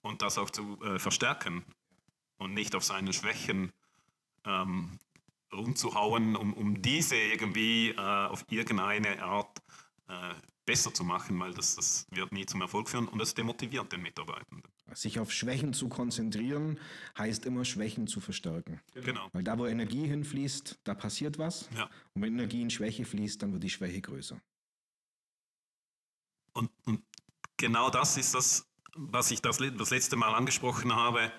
und 0.02 0.22
das 0.22 0.38
auch 0.38 0.50
zu 0.50 0.80
äh, 0.82 0.98
verstärken 0.98 1.64
und 2.40 2.54
nicht 2.54 2.74
auf 2.74 2.84
seine 2.84 3.12
Schwächen 3.12 3.72
ähm, 4.44 4.98
rumzuhauen, 5.52 6.36
um, 6.36 6.54
um 6.54 6.82
diese 6.82 7.16
irgendwie 7.16 7.90
äh, 7.90 7.98
auf 7.98 8.44
irgendeine 8.48 9.22
Art 9.22 9.58
äh, 10.08 10.34
besser 10.64 10.92
zu 10.94 11.04
machen, 11.04 11.38
weil 11.38 11.52
das, 11.52 11.76
das 11.76 12.06
wird 12.10 12.32
nie 12.32 12.46
zum 12.46 12.62
Erfolg 12.62 12.88
führen 12.88 13.08
und 13.08 13.18
das 13.18 13.34
demotiviert 13.34 13.92
den 13.92 14.02
Mitarbeitenden. 14.02 14.62
Sich 14.94 15.20
auf 15.20 15.32
Schwächen 15.32 15.72
zu 15.72 15.88
konzentrieren, 15.88 16.78
heißt 17.16 17.44
immer 17.46 17.64
Schwächen 17.64 18.06
zu 18.06 18.20
verstärken. 18.20 18.80
Genau. 18.94 19.28
Weil 19.32 19.44
da, 19.44 19.58
wo 19.58 19.66
Energie 19.66 20.06
hinfließt, 20.06 20.80
da 20.82 20.94
passiert 20.94 21.38
was. 21.38 21.68
Ja. 21.76 21.88
Und 22.14 22.22
wenn 22.22 22.34
Energie 22.34 22.62
in 22.62 22.70
Schwäche 22.70 23.04
fließt, 23.04 23.42
dann 23.42 23.52
wird 23.52 23.62
die 23.62 23.70
Schwäche 23.70 24.00
größer. 24.00 24.40
Und, 26.52 26.70
und 26.86 27.02
genau 27.56 27.90
das 27.90 28.16
ist 28.16 28.34
das, 28.34 28.66
was 28.96 29.30
ich 29.30 29.42
das, 29.42 29.58
das 29.58 29.90
letzte 29.90 30.16
Mal 30.16 30.34
angesprochen 30.34 30.94
habe. 30.94 31.30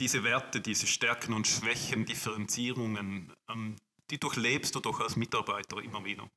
Diese 0.00 0.24
Werte, 0.24 0.60
diese 0.60 0.86
Stärken 0.86 1.34
und 1.34 1.46
Schwächen, 1.46 2.06
Differenzierungen, 2.06 3.32
ähm, 3.48 3.76
die 4.10 4.18
durchlebst 4.18 4.74
du 4.74 4.80
doch 4.80 5.00
als 5.00 5.16
Mitarbeiter 5.16 5.78
immer 5.78 6.04
wieder. 6.04 6.28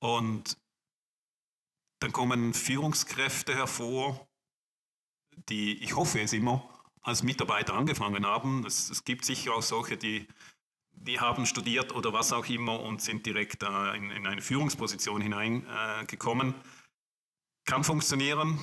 Und 0.00 0.56
dann 2.00 2.12
kommen 2.12 2.54
Führungskräfte 2.54 3.54
hervor, 3.54 4.26
die, 5.48 5.82
ich 5.82 5.94
hoffe 5.94 6.20
es 6.20 6.32
immer, 6.32 6.68
als 7.02 7.22
Mitarbeiter 7.22 7.74
angefangen 7.74 8.26
haben. 8.26 8.64
Es, 8.66 8.90
es 8.90 9.04
gibt 9.04 9.24
sicher 9.24 9.54
auch 9.54 9.62
solche, 9.62 9.96
die, 9.96 10.26
die 10.92 11.20
haben 11.20 11.46
studiert 11.46 11.92
oder 11.94 12.12
was 12.12 12.32
auch 12.32 12.46
immer 12.46 12.80
und 12.80 13.02
sind 13.02 13.26
direkt 13.26 13.62
äh, 13.62 13.96
in, 13.96 14.10
in, 14.10 14.26
eine 14.26 14.42
Führungsposition 14.42 15.20
hineingekommen. 15.20 16.50
Äh, 16.50 16.62
kann 17.64 17.84
funktionieren, 17.84 18.58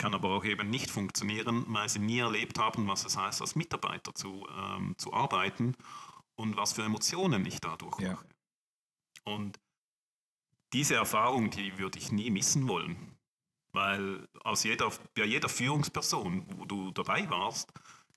kann 0.00 0.14
aber 0.14 0.30
auch 0.30 0.46
eben 0.46 0.70
nicht 0.70 0.90
funktionieren, 0.90 1.66
weil 1.68 1.86
sie 1.90 1.98
nie 1.98 2.20
erlebt 2.20 2.58
haben, 2.58 2.88
was 2.88 3.04
es 3.04 3.18
heißt, 3.18 3.42
als 3.42 3.54
Mitarbeiter 3.54 4.14
zu, 4.14 4.48
ähm, 4.56 4.94
zu 4.96 5.12
arbeiten 5.12 5.76
und 6.36 6.56
was 6.56 6.72
für 6.72 6.82
Emotionen 6.82 7.44
ich 7.44 7.60
dadurch 7.60 8.00
Ja. 8.00 8.14
mache. 8.14 8.26
Und 9.24 9.60
diese 10.72 10.94
Erfahrung, 10.94 11.50
die 11.50 11.76
würde 11.76 11.98
ich 11.98 12.12
nie 12.12 12.30
missen 12.30 12.66
wollen. 12.66 13.18
Weil 13.72 14.26
aus 14.42 14.64
jeder, 14.64 14.90
bei 15.14 15.26
jeder 15.26 15.50
Führungsperson, 15.50 16.46
wo 16.56 16.64
du 16.64 16.92
dabei 16.92 17.28
warst, 17.28 17.70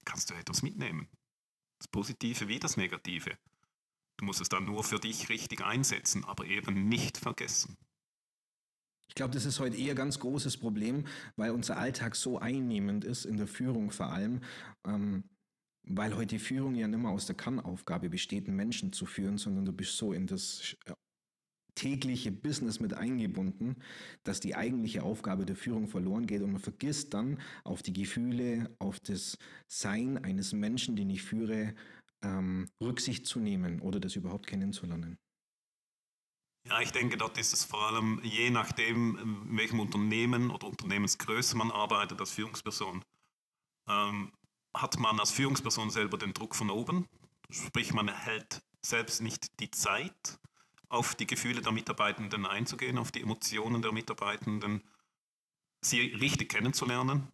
kannst 0.05 0.29
du 0.29 0.35
etwas 0.35 0.61
mitnehmen. 0.61 1.09
Das 1.79 1.89
Positive 1.89 2.47
wie 2.47 2.59
das 2.59 2.77
Negative. 2.77 3.37
Du 4.15 4.23
musst 4.23 4.39
es 4.39 4.47
dann 4.47 4.63
nur 4.63 4.85
für 4.85 4.99
dich 4.99 5.27
richtig 5.27 5.61
einsetzen, 5.61 6.23
aber 6.23 6.45
eben 6.45 6.87
nicht 6.87 7.17
vergessen. 7.17 7.77
Ich 9.07 9.15
glaube, 9.15 9.33
das 9.33 9.45
ist 9.45 9.59
heute 9.59 9.77
eher 9.77 9.91
ein 9.91 9.97
ganz 9.97 10.19
großes 10.19 10.57
Problem, 10.57 11.05
weil 11.35 11.51
unser 11.51 11.77
Alltag 11.77 12.15
so 12.15 12.39
einnehmend 12.39 13.05
ist, 13.05 13.25
in 13.25 13.37
der 13.37 13.47
Führung 13.47 13.91
vor 13.91 14.11
allem, 14.11 14.41
ähm, 14.87 15.23
weil 15.83 16.15
heute 16.15 16.35
die 16.35 16.39
Führung 16.39 16.75
ja 16.75 16.87
nicht 16.87 16.99
mehr 16.99 17.11
aus 17.11 17.25
der 17.25 17.35
Kernaufgabe 17.35 18.09
besteht, 18.09 18.47
Menschen 18.47 18.93
zu 18.93 19.05
führen, 19.05 19.37
sondern 19.37 19.65
du 19.65 19.73
bist 19.73 19.97
so 19.97 20.13
in 20.13 20.27
das 20.27 20.75
äh, 20.85 20.93
tägliche 21.75 22.31
Business 22.31 22.79
mit 22.79 22.93
eingebunden, 22.93 23.75
dass 24.23 24.39
die 24.39 24.55
eigentliche 24.55 25.03
Aufgabe 25.03 25.45
der 25.45 25.55
Führung 25.55 25.87
verloren 25.87 26.27
geht 26.27 26.41
und 26.41 26.51
man 26.51 26.61
vergisst 26.61 27.13
dann 27.13 27.39
auf 27.63 27.81
die 27.81 27.93
Gefühle, 27.93 28.75
auf 28.79 28.99
das 28.99 29.37
Sein 29.67 30.23
eines 30.23 30.53
Menschen, 30.53 30.95
den 30.95 31.09
ich 31.09 31.23
führe, 31.23 31.73
ähm, 32.23 32.69
Rücksicht 32.81 33.25
zu 33.25 33.39
nehmen 33.39 33.79
oder 33.81 33.99
das 33.99 34.15
überhaupt 34.15 34.47
kennenzulernen. 34.47 35.17
Ja, 36.65 36.79
ich 36.79 36.91
denke, 36.91 37.17
dort 37.17 37.37
ist 37.37 37.53
es 37.53 37.65
vor 37.65 37.87
allem 37.87 38.21
je 38.23 38.49
nachdem, 38.49 39.17
in 39.17 39.57
welchem 39.57 39.79
Unternehmen 39.79 40.49
oder 40.49 40.67
Unternehmensgröße 40.67 41.57
man 41.57 41.71
arbeitet 41.71 42.19
als 42.19 42.31
Führungsperson, 42.31 43.03
ähm, 43.87 44.31
hat 44.73 44.97
man 44.97 45.19
als 45.19 45.31
Führungsperson 45.31 45.89
selber 45.89 46.17
den 46.17 46.33
Druck 46.33 46.55
von 46.55 46.69
oben. 46.69 47.07
Sprich, 47.49 47.93
man 47.93 48.07
erhält 48.07 48.61
selbst 48.81 49.21
nicht 49.21 49.59
die 49.59 49.71
Zeit, 49.71 50.39
auf 50.89 51.15
die 51.15 51.27
Gefühle 51.27 51.61
der 51.61 51.71
Mitarbeitenden 51.71 52.45
einzugehen, 52.45 52.97
auf 52.97 53.11
die 53.11 53.21
Emotionen 53.21 53.81
der 53.81 53.91
Mitarbeitenden, 53.91 54.83
sie 55.81 55.99
richtig 55.99 56.49
kennenzulernen, 56.49 57.27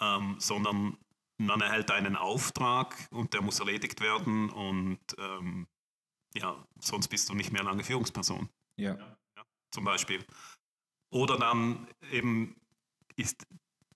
ähm, 0.00 0.36
sondern 0.38 0.96
man 1.36 1.60
erhält 1.60 1.90
einen 1.90 2.16
Auftrag 2.16 2.96
und 3.10 3.32
der 3.34 3.42
muss 3.42 3.60
erledigt 3.60 4.00
werden 4.00 4.50
und 4.50 4.98
ähm, 5.18 5.66
ja, 6.34 6.64
sonst 6.80 7.08
bist 7.08 7.28
du 7.28 7.34
nicht 7.34 7.52
mehr 7.52 7.62
lange 7.62 7.84
Führungsperson, 7.84 8.48
Ja. 8.76 9.16
zum 9.70 9.84
Beispiel. 9.84 10.24
Oder 11.10 11.38
dann 11.38 11.88
eben 12.10 12.56
ist 13.16 13.46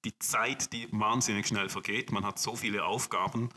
die 0.05 0.19
Zeit, 0.19 0.73
die 0.73 0.91
wahnsinnig 0.93 1.47
schnell 1.47 1.69
vergeht. 1.69 2.13
Man 2.13 2.25
hat 2.25 2.39
so 2.39 2.57
viele 2.57 2.85
Aufgaben 2.85 3.49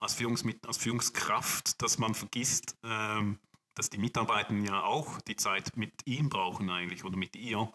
als, 0.00 0.14
Führungsmit 0.14 0.66
als 0.66 0.78
Führungskraft, 0.78 1.80
dass 1.80 1.98
man 1.98 2.14
vergisst, 2.14 2.76
ähm, 2.82 3.38
dass 3.74 3.88
die 3.88 3.98
Mitarbeitenden 3.98 4.66
ja 4.66 4.82
auch 4.82 5.20
die 5.22 5.36
Zeit 5.36 5.76
mit 5.76 6.06
ihm 6.06 6.28
brauchen 6.28 6.70
eigentlich 6.70 7.04
oder 7.04 7.16
mit 7.16 7.36
ihr, 7.36 7.70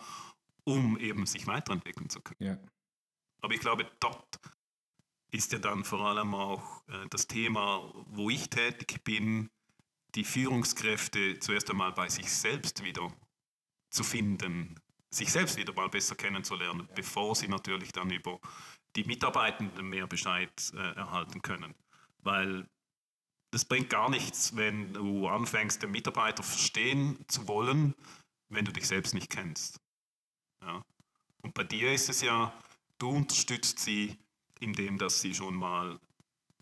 um 0.63 0.97
eben 0.97 1.25
sich 1.25 1.47
weiterentwickeln 1.47 2.09
zu 2.09 2.21
können. 2.21 2.43
Ja. 2.43 2.57
Aber 3.41 3.53
ich 3.53 3.61
glaube, 3.61 3.89
dort 3.99 4.39
ist 5.31 5.51
ja 5.53 5.59
dann 5.59 5.83
vor 5.83 6.01
allem 6.01 6.33
auch 6.33 6.85
äh, 6.87 7.07
das 7.09 7.27
Thema, 7.27 7.91
wo 8.07 8.29
ich 8.29 8.49
tätig 8.49 9.03
bin, 9.03 9.49
die 10.15 10.23
Führungskräfte 10.23 11.39
zuerst 11.39 11.69
einmal 11.69 11.91
bei 11.91 12.09
sich 12.09 12.31
selbst 12.31 12.83
wieder 12.83 13.11
zu 13.89 14.03
finden, 14.03 14.79
sich 15.09 15.31
selbst 15.31 15.57
wieder 15.57 15.73
mal 15.73 15.89
besser 15.89 16.15
kennenzulernen, 16.15 16.87
bevor 16.95 17.35
sie 17.35 17.47
natürlich 17.47 17.91
dann 17.91 18.11
über 18.11 18.39
die 18.95 19.03
Mitarbeitenden 19.03 19.87
mehr 19.87 20.07
Bescheid 20.07 20.51
äh, 20.73 20.95
erhalten 20.95 21.41
können. 21.41 21.75
Weil 22.23 22.67
das 23.51 23.65
bringt 23.65 23.89
gar 23.89 24.09
nichts, 24.09 24.55
wenn 24.55 24.93
du 24.93 25.27
anfängst, 25.27 25.81
den 25.81 25.91
Mitarbeiter 25.91 26.43
verstehen 26.43 27.23
zu 27.27 27.47
wollen, 27.47 27.95
wenn 28.49 28.65
du 28.65 28.73
dich 28.73 28.87
selbst 28.87 29.13
nicht 29.13 29.29
kennst. 29.29 29.79
Ja. 30.61 30.83
Und 31.41 31.53
bei 31.53 31.63
dir 31.63 31.93
ist 31.93 32.09
es 32.09 32.21
ja, 32.21 32.53
du 32.97 33.09
unterstützt 33.09 33.79
sie, 33.79 34.17
indem 34.59 34.97
dass 34.97 35.21
sie 35.21 35.33
schon 35.33 35.55
mal 35.55 35.99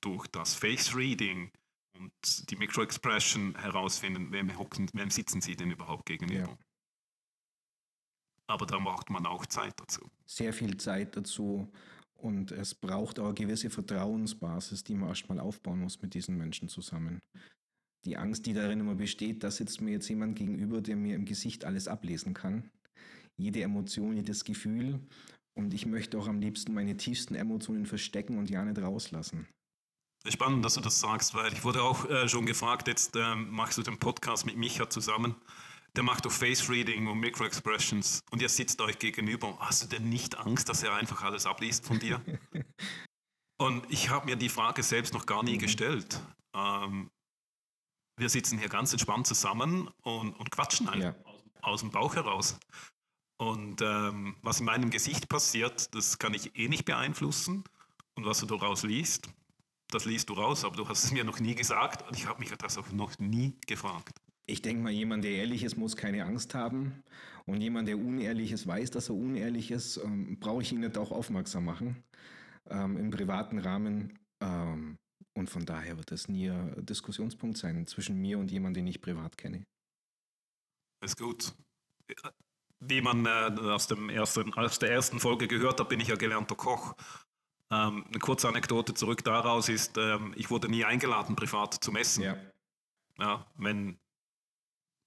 durch 0.02 0.28
das 0.28 0.54
Face 0.54 0.96
Reading 0.96 1.52
und 2.00 2.50
die 2.50 2.56
Micro-Expression 2.56 3.56
herausfinden, 3.60 4.32
wem, 4.32 4.58
hocken, 4.58 4.90
wem 4.94 5.10
sitzen 5.10 5.42
sie 5.42 5.56
denn 5.56 5.72
überhaupt 5.72 6.06
gegenüber. 6.06 6.50
Ja. 6.50 6.58
Aber 8.48 8.66
da 8.66 8.78
braucht 8.78 9.10
man 9.10 9.26
auch 9.26 9.46
Zeit 9.46 9.74
dazu. 9.78 10.02
sehr 10.26 10.54
viel 10.54 10.78
Zeit 10.78 11.16
dazu 11.16 11.72
und 12.16 12.52
es 12.52 12.76
braucht 12.76 13.20
auch 13.20 13.26
eine 13.26 13.34
gewisse 13.34 13.70
Vertrauensbasis, 13.70 14.84
die 14.84 14.96
man 14.96 15.10
erstmal 15.10 15.40
aufbauen 15.40 15.80
muss 15.80 16.02
mit 16.02 16.14
diesen 16.14 16.38
Menschen 16.38 16.70
zusammen. 16.70 17.20
Die 18.06 18.18
Angst, 18.18 18.46
die 18.46 18.54
darin 18.54 18.80
immer 18.80 18.96
besteht, 18.96 19.44
da 19.44 19.50
sitzt 19.50 19.82
mir 19.82 19.92
jetzt 19.92 20.08
jemand 20.10 20.38
gegenüber, 20.38 20.82
der 20.82 20.96
mir 20.96 21.16
im 21.16 21.26
Gesicht 21.26 21.66
alles 21.66 21.88
ablesen 21.88 22.34
kann. 22.34 22.70
Jede 23.38 23.64
Emotion, 23.64 24.16
jedes 24.16 24.44
Gefühl. 24.44 25.00
Und 25.58 25.74
ich 25.74 25.86
möchte 25.86 26.18
auch 26.20 26.28
am 26.28 26.40
liebsten 26.40 26.74
meine 26.74 26.98
tiefsten 26.98 27.36
Emotionen 27.36 27.86
verstecken 27.86 28.38
und 28.38 28.50
ja 28.50 28.64
nicht 28.64 28.80
rauslassen. 28.80 29.48
Spannend, 30.28 30.66
dass 30.66 30.74
du 30.74 30.82
das 30.82 31.00
sagst, 31.00 31.36
weil 31.36 31.54
ich 31.54 31.64
wurde 31.64 31.84
auch 31.84 32.06
äh, 32.10 32.28
schon 32.28 32.46
gefragt, 32.46 32.88
jetzt 32.88 33.16
ähm, 33.16 33.52
machst 33.52 33.78
du 33.78 33.84
den 33.84 34.00
Podcast 34.00 34.46
mit 34.46 34.58
Micha 34.58 34.90
zusammen. 34.90 35.36
Der 35.96 36.04
macht 36.04 36.26
doch 36.26 36.32
Face 36.32 36.68
Reading 36.70 37.08
und 37.08 37.20
Micro-Expressions 37.20 38.22
und 38.32 38.42
ihr 38.42 38.50
sitzt 38.50 38.82
euch 38.82 38.98
gegenüber. 39.00 39.56
Hast 39.60 39.84
du 39.84 39.88
denn 39.88 40.10
nicht 40.10 40.38
Angst, 40.38 40.68
dass 40.68 40.84
er 40.84 40.94
einfach 40.96 41.22
alles 41.22 41.46
abliest 41.46 41.86
von 41.86 42.00
dir? 42.00 42.22
und 43.62 43.90
ich 43.92 44.10
habe 44.10 44.26
mir 44.26 44.36
die 44.36 44.50
Frage 44.50 44.84
selbst 44.84 45.14
noch 45.14 45.26
gar 45.26 45.44
nie 45.44 45.58
gestellt. 45.58 46.20
Ähm, 46.56 47.10
wir 48.18 48.30
sitzen 48.30 48.58
hier 48.58 48.70
ganz 48.70 48.92
entspannt 48.94 49.28
zusammen 49.28 49.90
und, 50.02 50.34
und 50.34 50.52
quatschen 50.52 50.90
einfach 50.90 51.16
Ja. 51.16 51.26
aus, 51.26 51.44
aus 51.62 51.80
dem 51.82 51.92
Bauch 51.92 52.16
heraus. 52.16 52.58
Und 53.38 53.82
ähm, 53.82 54.36
was 54.42 54.60
in 54.60 54.66
meinem 54.66 54.90
Gesicht 54.90 55.30
passiert, 55.30 55.94
das 55.94 56.18
kann 56.18 56.34
ich 56.34 56.58
eh 56.58 56.68
nicht 56.68 56.86
beeinflussen. 56.86 57.64
Und 58.16 58.26
was 58.26 58.40
du 58.40 58.46
daraus 58.46 58.84
liest, 58.84 59.30
das 59.90 60.06
liest 60.06 60.30
du 60.30 60.34
raus, 60.34 60.66
aber 60.66 60.76
du 60.76 60.88
hast 60.88 61.04
es 61.04 61.12
mir 61.12 61.24
noch 61.24 61.40
nie 61.40 61.56
gesagt 61.56 62.08
und 62.08 62.18
ich 62.18 62.28
habe 62.28 62.40
mich 62.40 62.52
das 62.52 62.78
auch 62.78 62.92
noch 62.92 63.18
nie 63.20 63.56
gefragt. 63.68 64.20
Ich 64.48 64.62
denke 64.62 64.84
mal, 64.84 64.92
jemand, 64.92 65.24
der 65.24 65.32
ehrlich 65.32 65.64
ist, 65.64 65.76
muss 65.76 65.96
keine 65.96 66.24
Angst 66.26 66.54
haben. 66.54 67.04
Und 67.46 67.62
jemand, 67.62 67.88
der 67.88 67.98
unehrlich 67.98 68.52
ist, 68.52 68.68
weiß, 68.68 68.92
dass 68.92 69.10
er 69.10 69.16
unehrlich 69.16 69.72
ist, 69.72 69.98
ähm, 69.98 70.40
brauche 70.40 70.62
ich 70.62 70.72
ihn 70.72 70.82
nicht 70.82 70.98
auch 70.98 71.12
aufmerksam 71.12 71.66
machen. 71.66 72.04
Ähm, 72.70 72.98
Im 72.98 73.12
privaten 73.12 73.60
Rahmen. 73.60 74.18
Ähm, 74.42 74.98
und 75.38 75.50
von 75.50 75.66
daher 75.66 75.98
wird 75.98 76.12
das 76.12 76.28
nie 76.28 76.50
ein 76.50 76.86
Diskussionspunkt 76.86 77.58
sein 77.58 77.86
zwischen 77.88 78.20
mir 78.22 78.40
und 78.40 78.52
jemandem, 78.52 78.86
den 78.86 78.88
ich 78.88 79.02
privat 79.02 79.38
kenne. 79.38 79.64
Ist 81.04 81.20
gut. 81.20 81.54
Wie 82.80 83.02
man 83.02 83.26
äh, 83.26 83.30
aus, 83.70 83.88
dem 83.88 84.10
ersten, 84.10 84.54
aus 84.54 84.80
der 84.80 84.92
ersten 84.92 85.20
Folge 85.20 85.48
gehört 85.48 85.80
hat, 85.80 85.90
bin 85.90 86.00
ich 86.00 86.08
ja 86.08 86.16
gelernter 86.16 86.56
Koch. 86.56 86.96
Ähm, 87.72 88.06
eine 88.08 88.20
kurze 88.20 88.48
Anekdote 88.48 88.94
zurück 88.94 89.24
daraus 89.24 89.70
ist, 89.70 89.98
ähm, 89.98 90.34
ich 90.36 90.50
wurde 90.50 90.70
nie 90.70 90.86
eingeladen, 90.86 91.36
privat 91.36 91.74
zum 91.74 91.96
Essen. 91.96 92.24
Ja, 92.24 92.38
Ja, 93.20 93.46
wenn 93.56 94.00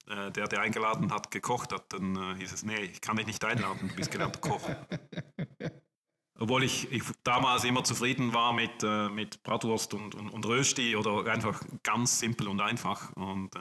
äh, 0.07 0.31
der, 0.31 0.47
der 0.47 0.61
eingeladen 0.61 1.11
hat, 1.11 1.31
gekocht 1.31 1.71
hat, 1.71 1.93
dann 1.93 2.15
äh, 2.15 2.35
hieß 2.35 2.51
es, 2.51 2.63
nee, 2.63 2.81
ich 2.81 2.99
kann 2.99 3.15
dich 3.15 3.27
nicht 3.27 3.43
einladen, 3.45 3.87
du 3.89 3.95
bist 3.95 4.11
gelernter 4.11 4.39
Koch. 4.39 4.69
Obwohl 6.39 6.63
ich, 6.63 6.89
ich 6.91 7.03
damals 7.23 7.65
immer 7.65 7.83
zufrieden 7.83 8.33
war 8.33 8.53
mit, 8.53 8.81
äh, 8.81 9.09
mit 9.09 9.43
Bratwurst 9.43 9.93
und, 9.93 10.15
und, 10.15 10.29
und 10.29 10.45
Rösti 10.45 10.95
oder 10.95 11.29
einfach 11.31 11.61
ganz 11.83 12.19
simpel 12.19 12.47
und 12.47 12.61
einfach. 12.61 13.11
Und, 13.15 13.55
äh, 13.55 13.59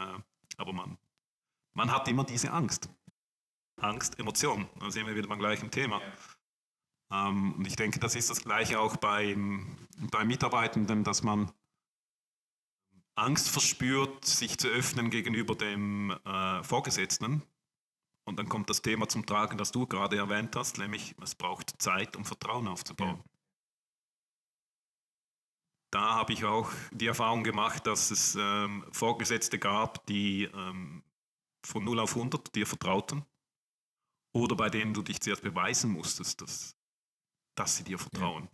aber 0.57 0.73
man, 0.73 0.97
man 1.75 1.91
hat 1.93 2.07
immer 2.09 2.25
diese 2.25 2.53
Angst. 2.53 2.89
Angst, 3.81 4.19
Emotion. 4.19 4.69
Da 4.79 4.91
sind 4.91 5.07
wir 5.07 5.17
wieder 5.17 5.29
beim 5.29 5.41
gleichen 5.41 5.71
Thema. 5.71 6.01
Ähm, 6.01 6.13
und 7.11 7.67
ich 7.67 7.77
denke, 7.77 7.99
das 7.99 8.15
ist 8.15 8.29
das 8.29 8.43
Gleiche 8.43 8.81
auch 8.81 8.97
bei, 8.97 9.37
bei 10.11 10.25
Mitarbeitenden, 10.25 11.05
dass 11.05 11.23
man 11.23 11.51
Angst 13.15 13.49
verspürt, 13.49 14.25
sich 14.25 14.59
zu 14.59 14.69
öffnen 14.69 15.11
gegenüber 15.11 15.55
dem 15.55 16.11
äh, 16.25 16.63
Vorgesetzten. 16.63 17.43
Und 18.25 18.39
dann 18.39 18.49
kommt 18.49 18.69
das 18.69 18.83
Thema 18.83 19.09
zum 19.09 19.25
Tragen, 19.25 19.57
das 19.57 19.73
du 19.73 19.87
gerade 19.87 20.19
erwähnt 20.19 20.55
hast, 20.55 20.79
nämlich 20.79 21.17
es 21.23 21.35
braucht 21.35 21.81
Zeit, 21.81 22.15
um 22.15 22.25
Vertrauen 22.25 22.69
aufzubauen. 22.69 23.17
Ja. 23.17 23.25
Da 25.91 26.15
habe 26.17 26.35
ich 26.35 26.45
auch 26.45 26.71
die 26.93 27.07
Erfahrung 27.07 27.43
gemacht, 27.43 27.87
dass 27.87 28.11
es 28.11 28.37
ähm, 28.39 28.85
Vorgesetzte 28.93 29.59
gab, 29.59 30.05
die 30.07 30.45
ähm, 30.45 31.03
von 31.65 31.83
0 31.85 32.01
auf 32.01 32.15
100 32.15 32.55
dir 32.55 32.67
vertrauten 32.67 33.25
oder 34.35 34.55
bei 34.55 34.69
denen 34.69 34.93
du 34.93 35.03
dich 35.03 35.21
zuerst 35.21 35.43
beweisen 35.43 35.91
musstest, 35.91 36.43
dass, 36.43 36.77
dass 37.59 37.77
sie 37.77 37.85
dir 37.85 37.99
vertrauen. 37.99 38.49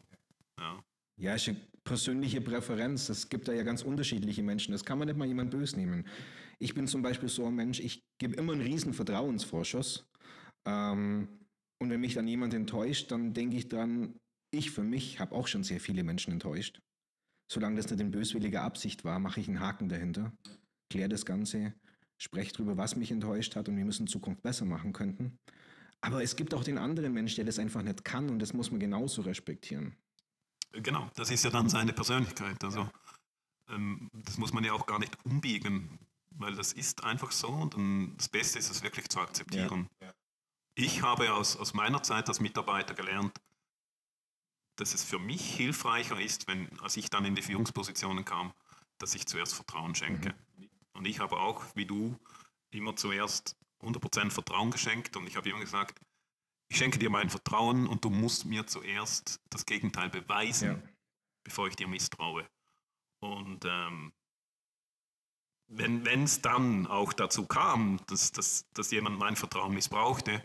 Ja, 0.58 0.64
ja. 0.64 0.84
ja 1.16 1.34
ist 1.34 1.49
eine 1.49 1.61
persönliche 1.84 2.40
Präferenz. 2.40 3.08
Es 3.08 3.28
gibt 3.28 3.49
da 3.49 3.52
ja 3.52 3.62
ganz 3.62 3.82
unterschiedliche 3.82 4.42
Menschen. 4.42 4.73
Das 4.73 4.84
kann 4.84 4.99
man 4.99 5.08
nicht 5.08 5.16
mal 5.16 5.28
jemand 5.28 5.50
böse 5.50 5.76
nehmen. 5.76 6.06
Ich 6.58 6.75
bin 6.75 6.87
zum 6.87 7.02
Beispiel 7.02 7.28
so 7.28 7.46
ein 7.46 7.54
Mensch, 7.54 7.80
ich 7.80 8.02
gebe 8.18 8.34
immer 8.37 8.52
einen 8.52 8.62
riesen 8.62 8.94
Vertrauensvorschuss. 8.94 10.06
Ähm, 10.66 11.28
und 11.80 11.90
wenn 11.90 12.00
mich 12.00 12.14
dann 12.14 12.26
jemand 12.26 12.54
enttäuscht, 12.54 13.11
dann 13.11 13.34
denke 13.34 13.56
ich 13.56 13.68
dran, 13.68 14.16
ich 14.50 14.70
für 14.70 14.84
mich 14.84 15.20
habe 15.20 15.34
auch 15.34 15.49
schon 15.49 15.64
sehr 15.64 15.80
viele 15.80 16.04
Menschen 16.04 16.32
enttäuscht. 16.32 16.80
Solange 17.52 17.76
das 17.76 17.90
nicht 17.90 18.00
in 18.00 18.11
böswilliger 18.11 18.62
Absicht 18.62 19.04
war, 19.04 19.18
mache 19.18 19.40
ich 19.40 19.49
einen 19.49 19.61
Haken 19.61 19.88
dahinter, 19.88 20.32
kläre 20.90 21.11
das 21.11 21.26
Ganze, 21.26 21.75
spreche 22.18 22.52
darüber, 22.52 22.76
was 22.76 22.96
mich 22.96 23.11
enttäuscht 23.11 23.56
hat 23.56 23.68
und 23.68 23.76
wie 23.76 23.82
wir 23.82 23.90
es 23.90 24.00
in 24.00 24.06
Zukunft 24.06 24.42
besser 24.42 24.64
machen 24.64 24.92
könnten. 24.92 25.37
Aber 26.04 26.23
es 26.23 26.37
gibt 26.37 26.52
auch 26.52 26.62
den 26.62 26.76
anderen 26.76 27.14
Mensch, 27.14 27.34
der 27.34 27.46
das 27.46 27.58
einfach 27.58 27.82
nicht 27.82 28.04
kann 28.04 28.28
und 28.28 28.38
das 28.38 28.52
muss 28.52 28.70
man 28.70 28.78
genauso 28.78 29.23
respektieren. 29.23 29.96
Genau, 30.73 31.11
das 31.14 31.30
ist 31.30 31.44
ja 31.44 31.50
dann 31.50 31.70
seine 31.70 31.94
Persönlichkeit. 31.94 32.62
Also 32.62 32.90
ähm, 33.70 34.11
das 34.12 34.37
muss 34.37 34.52
man 34.52 34.64
ja 34.64 34.75
auch 34.75 34.84
gar 34.84 34.99
nicht 34.99 35.16
umbiegen, 35.25 35.99
weil 36.30 36.54
das 36.54 36.75
ist 36.75 37.04
einfach 37.04 37.32
so 37.32 37.49
und 37.49 37.75
dann 37.75 38.14
das 38.18 38.28
Beste 38.28 38.58
ist 38.58 38.70
es 38.70 38.82
wirklich 38.82 39.08
zu 39.08 39.18
akzeptieren. 39.18 39.88
Ja. 40.00 40.08
Ja. 40.08 40.14
Ich 40.75 41.00
habe 41.00 41.32
aus, 41.32 41.56
aus 41.56 41.73
meiner 41.73 42.02
Zeit 42.02 42.28
als 42.28 42.40
Mitarbeiter 42.40 42.92
gelernt, 42.92 43.40
dass 44.76 44.92
es 44.92 45.04
für 45.04 45.18
mich 45.18 45.54
hilfreicher 45.54 46.20
ist, 46.20 46.49
wenn, 46.49 46.68
als 46.80 46.99
ich 46.99 47.08
dann 47.08 47.25
in 47.25 47.34
die 47.34 47.42
Führungspositionen 47.42 48.26
kam, 48.26 48.52
dass 48.99 49.14
ich 49.14 49.26
zuerst 49.26 49.54
Vertrauen 49.54 49.94
schenke. 49.94 50.34
Mhm. 50.58 50.68
Und 50.92 51.06
ich 51.06 51.20
habe 51.20 51.38
auch, 51.38 51.64
wie 51.75 51.87
du, 51.87 52.18
immer 52.70 52.94
zuerst 52.94 53.56
100% 53.84 54.30
Vertrauen 54.30 54.70
geschenkt 54.70 55.16
und 55.16 55.26
ich 55.26 55.36
habe 55.36 55.48
immer 55.48 55.60
gesagt, 55.60 56.00
ich 56.68 56.78
schenke 56.78 56.98
dir 56.98 57.10
mein 57.10 57.30
Vertrauen 57.30 57.86
und 57.86 58.04
du 58.04 58.10
musst 58.10 58.46
mir 58.46 58.66
zuerst 58.66 59.40
das 59.50 59.66
Gegenteil 59.66 60.10
beweisen, 60.10 60.68
ja. 60.68 60.82
bevor 61.44 61.68
ich 61.68 61.76
dir 61.76 61.86
misstraue. 61.86 62.46
Und 63.20 63.64
ähm, 63.64 64.12
wenn 65.68 66.24
es 66.24 66.42
dann 66.42 66.86
auch 66.86 67.12
dazu 67.12 67.46
kam, 67.46 68.00
dass, 68.06 68.32
dass, 68.32 68.68
dass 68.72 68.90
jemand 68.90 69.18
mein 69.18 69.36
Vertrauen 69.36 69.74
missbrauchte, 69.74 70.42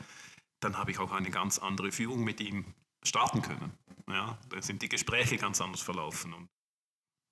dann 0.59 0.77
habe 0.77 0.91
ich 0.91 0.99
auch 0.99 1.11
eine 1.11 1.31
ganz 1.31 1.59
andere 1.59 1.91
Führung 1.91 2.23
mit 2.23 2.39
ihm 2.41 2.73
starten 3.03 3.41
können. 3.41 3.71
Ja, 4.07 4.37
da 4.49 4.61
sind 4.61 4.81
die 4.81 4.89
Gespräche 4.89 5.37
ganz 5.37 5.61
anders 5.61 5.81
verlaufen. 5.81 6.33
Und 6.33 6.49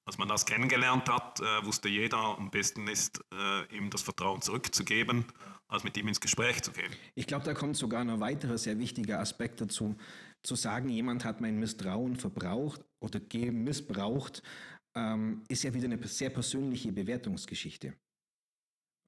als 0.05 0.17
man 0.17 0.27
das 0.27 0.45
kennengelernt 0.45 1.09
hat, 1.09 1.39
äh, 1.39 1.65
wusste 1.65 1.89
jeder, 1.89 2.37
am 2.37 2.49
besten 2.49 2.87
ist, 2.87 3.23
äh, 3.33 3.75
ihm 3.75 3.89
das 3.89 4.01
Vertrauen 4.01 4.41
zurückzugeben, 4.41 5.25
als 5.67 5.83
mit 5.83 5.97
ihm 5.97 6.07
ins 6.07 6.21
Gespräch 6.21 6.61
zu 6.61 6.71
gehen. 6.71 6.91
Ich 7.15 7.27
glaube, 7.27 7.45
da 7.45 7.53
kommt 7.53 7.75
sogar 7.75 8.03
noch 8.03 8.15
ein 8.15 8.19
weiterer 8.19 8.57
sehr 8.57 8.79
wichtiger 8.79 9.19
Aspekt 9.19 9.61
dazu, 9.61 9.95
zu 10.43 10.55
sagen, 10.55 10.89
jemand 10.89 11.25
hat 11.25 11.41
mein 11.41 11.59
Misstrauen 11.59 12.15
verbraucht 12.15 12.85
oder 12.99 13.19
missbraucht, 13.51 14.43
ähm, 14.95 15.43
ist 15.49 15.63
ja 15.63 15.73
wieder 15.73 15.85
eine 15.85 16.05
sehr 16.07 16.29
persönliche 16.29 16.91
Bewertungsgeschichte. 16.91 17.93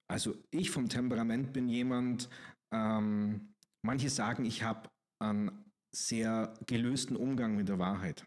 Also 0.10 0.36
ich 0.52 0.72
vom 0.72 0.90
Temperament 0.90 1.54
bin 1.54 1.70
jemand, 1.70 2.30
ähm, 2.74 3.54
manche 3.84 4.10
sagen, 4.10 4.46
ich 4.46 4.64
habe 4.64 4.90
einen 5.22 5.72
sehr 5.92 6.54
gelösten 6.68 7.16
Umgang 7.16 7.56
mit 7.56 7.70
der 7.70 7.80
Wahrheit. 7.80 8.26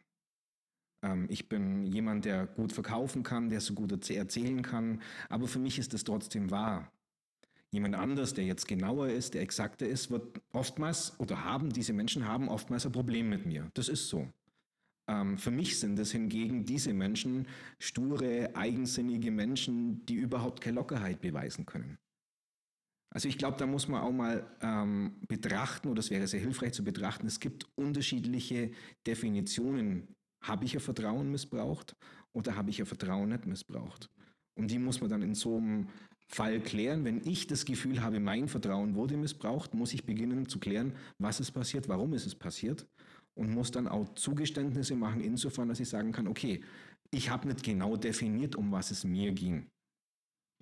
Ähm, 1.05 1.27
ich 1.29 1.49
bin 1.49 1.85
jemand, 1.85 2.25
der 2.25 2.47
gut 2.47 2.73
verkaufen 2.73 3.23
kann, 3.23 3.51
der 3.51 3.61
so 3.61 3.75
gut 3.75 3.93
erzählen 4.11 4.63
kann, 4.63 5.03
aber 5.29 5.49
für 5.49 5.59
mich 5.59 5.79
ist 5.79 5.93
es 5.95 6.05
trotzdem 6.05 6.51
wahr. 6.51 6.93
Jemand 7.73 7.95
anders, 7.95 8.35
der 8.35 8.45
jetzt 8.45 8.69
genauer 8.69 9.09
ist, 9.09 9.35
der 9.35 9.41
exakter 9.41 9.87
ist, 9.87 10.11
wird 10.11 10.41
oftmals 10.53 11.19
oder 11.19 11.43
haben 11.43 11.73
diese 11.73 11.95
Menschen 11.95 12.27
haben 12.27 12.49
oftmals 12.49 12.85
ein 12.85 12.93
Problem 12.93 13.31
mit 13.31 13.47
mir. 13.47 13.71
Das 13.75 13.89
ist 13.89 14.09
so. 14.09 14.29
Ähm, 15.09 15.39
für 15.39 15.51
mich 15.51 15.81
sind 15.81 15.99
es 15.99 16.13
hingegen 16.13 16.67
diese 16.67 16.93
Menschen 16.93 17.49
sture, 17.81 18.55
eigensinnige 18.55 19.31
Menschen, 19.31 20.05
die 20.05 20.15
überhaupt 20.15 20.61
keine 20.61 20.77
Lockerheit 20.77 21.23
beweisen 21.23 21.65
können. 21.65 21.99
Also 23.11 23.29
ich 23.29 23.39
glaube, 23.39 23.59
da 23.59 23.67
muss 23.67 23.89
man 23.89 24.03
auch 24.03 24.13
mal 24.13 24.47
ähm, 24.61 25.17
betrachten, 25.27 25.89
oder 25.89 26.01
es 26.01 26.11
wäre 26.11 26.27
sehr 26.27 26.41
hilfreich 26.41 26.73
zu 26.73 26.85
betrachten, 26.85 27.27
es 27.27 27.41
gibt 27.41 27.67
unterschiedliche 27.75 28.71
Definitionen 29.07 30.15
habe 30.43 30.65
ich 30.65 30.75
ihr 30.75 30.81
Vertrauen 30.81 31.31
missbraucht 31.31 31.95
oder 32.33 32.57
habe 32.57 32.71
ich 32.71 32.79
ihr 32.79 32.87
Vertrauen 32.87 33.29
nicht 33.29 33.47
missbraucht? 33.47 34.11
Und 34.55 34.71
die 34.71 34.79
muss 34.79 35.01
man 35.01 35.09
dann 35.09 35.23
in 35.23 35.35
so 35.35 35.57
einem 35.57 35.89
Fall 36.35 36.61
klären. 36.61 37.05
Wenn 37.05 37.21
ich 37.27 37.47
das 37.47 37.65
Gefühl 37.65 38.03
habe, 38.03 38.19
mein 38.19 38.49
Vertrauen 38.49 38.95
wurde 38.95 39.17
missbraucht, 39.17 39.75
muss 39.75 39.93
ich 39.93 40.05
beginnen 40.05 40.49
zu 40.49 40.59
klären, 40.59 40.95
was 41.19 41.41
ist 41.41 41.53
passiert, 41.53 41.89
warum 41.89 42.15
ist 42.15 42.27
es 42.27 42.35
passiert 42.35 42.87
und 43.35 43.51
muss 43.51 43.71
dann 43.71 43.87
auch 43.87 44.15
Zugeständnisse 44.15 44.95
machen, 44.97 45.21
insofern, 45.21 45.69
dass 45.69 45.81
ich 45.81 45.89
sagen 45.89 46.13
kann, 46.13 46.27
okay, 46.27 46.63
ich 47.11 47.31
habe 47.31 47.49
nicht 47.49 47.63
genau 47.63 47.97
definiert, 47.97 48.57
um 48.57 48.73
was 48.73 48.91
es 48.91 49.05
mir 49.05 49.33
ging. 49.33 49.67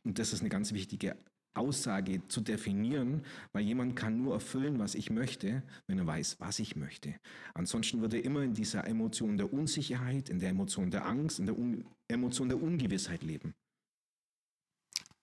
Und 0.05 0.19
das 0.19 0.33
ist 0.33 0.41
eine 0.41 0.49
ganz 0.49 0.73
wichtige 0.73 1.17
Aussage 1.55 2.27
zu 2.29 2.41
definieren, 2.41 3.23
weil 3.53 3.65
jemand 3.65 3.97
kann 3.97 4.23
nur 4.23 4.35
erfüllen, 4.35 4.79
was 4.79 4.95
ich 4.95 5.11
möchte, 5.11 5.63
wenn 5.87 5.99
er 5.99 6.07
weiß, 6.07 6.37
was 6.41 6.59
ich 6.59 6.77
möchte. 6.77 7.17
Ansonsten 7.55 8.01
wird 8.01 8.15
er 8.15 8.25
immer 8.25 8.43
in 8.43 8.55
dieser 8.55 8.87
Emotion 8.87 9.37
der 9.37 9.53
Unsicherheit, 9.53 10.31
in 10.31 10.39
der 10.39 10.51
Emotion 10.51 10.91
der 10.91 11.07
Angst, 11.07 11.39
in 11.39 11.47
der 11.47 11.59
Un 11.59 11.85
Emotion 12.09 12.49
der 12.49 12.61
Ungewissheit 12.61 13.23
leben. 13.23 13.55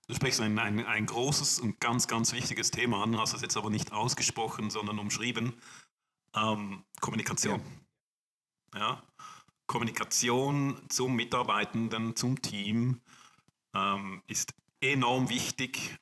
Du 0.07 0.15
sprichst 0.15 0.39
ein, 0.39 0.57
ein, 0.57 0.85
ein 0.85 1.05
großes 1.05 1.59
und 1.59 1.79
ganz, 1.79 2.07
ganz 2.07 2.31
wichtiges 2.31 2.71
Thema 2.71 3.03
an, 3.03 3.17
hast 3.17 3.33
es 3.33 3.41
jetzt 3.41 3.57
aber 3.57 3.69
nicht 3.69 3.91
ausgesprochen, 3.91 4.69
sondern 4.69 4.99
umschrieben. 4.99 5.53
Ähm, 6.33 6.83
Kommunikation. 7.01 7.61
Ja. 8.73 8.79
ja. 8.79 9.03
Kommunikation 9.65 10.81
zum 10.87 11.15
Mitarbeitenden, 11.15 12.15
zum 12.15 12.41
Team 12.41 13.01
ähm, 13.75 14.21
ist 14.27 14.53
enorm 14.79 15.29
wichtig 15.29 15.97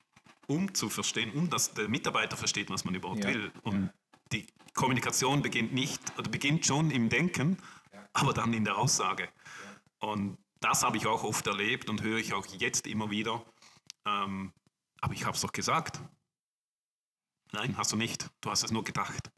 um 0.48 0.74
zu 0.74 0.89
verstehen, 0.89 1.32
um 1.34 1.50
dass 1.50 1.74
der 1.74 1.88
Mitarbeiter 1.89 2.38
versteht, 2.38 2.70
was 2.70 2.86
man 2.86 2.96
überhaupt 2.96 3.24
ja. 3.24 3.34
will. 3.34 3.52
Und 3.63 3.91
die 4.32 4.46
Kommunikation 4.74 5.41
beginnt 5.41 5.74
nicht 5.74 6.02
oder 6.18 6.30
beginnt 6.30 6.65
schon 6.65 6.91
im 6.91 7.10
Denken, 7.10 7.58
aber 8.13 8.34
dann 8.34 8.54
in 8.54 8.63
der 8.63 8.78
Aussage. 8.78 9.30
Und 10.00 10.38
das 10.60 10.84
habe 10.84 10.98
ich 10.98 11.08
auch 11.08 11.24
oft 11.24 11.46
erlebt 11.48 11.89
und 11.89 12.02
höre 12.02 12.18
ich 12.18 12.34
auch 12.34 12.46
jetzt 12.46 12.88
immer 12.88 13.10
wieder. 13.10 13.44
Ähm, 14.06 14.54
aber 15.02 15.13
ich 15.13 15.26
habe 15.26 15.36
es 15.36 15.41
doch 15.41 15.52
gesagt. 15.52 16.00
Nein, 17.52 17.78
hast 17.78 17.91
du 17.91 17.96
nicht. 17.96 18.30
Du 18.41 18.50
hast 18.50 18.63
es 18.63 18.72
nur 18.72 18.84
gedacht. 18.84 19.32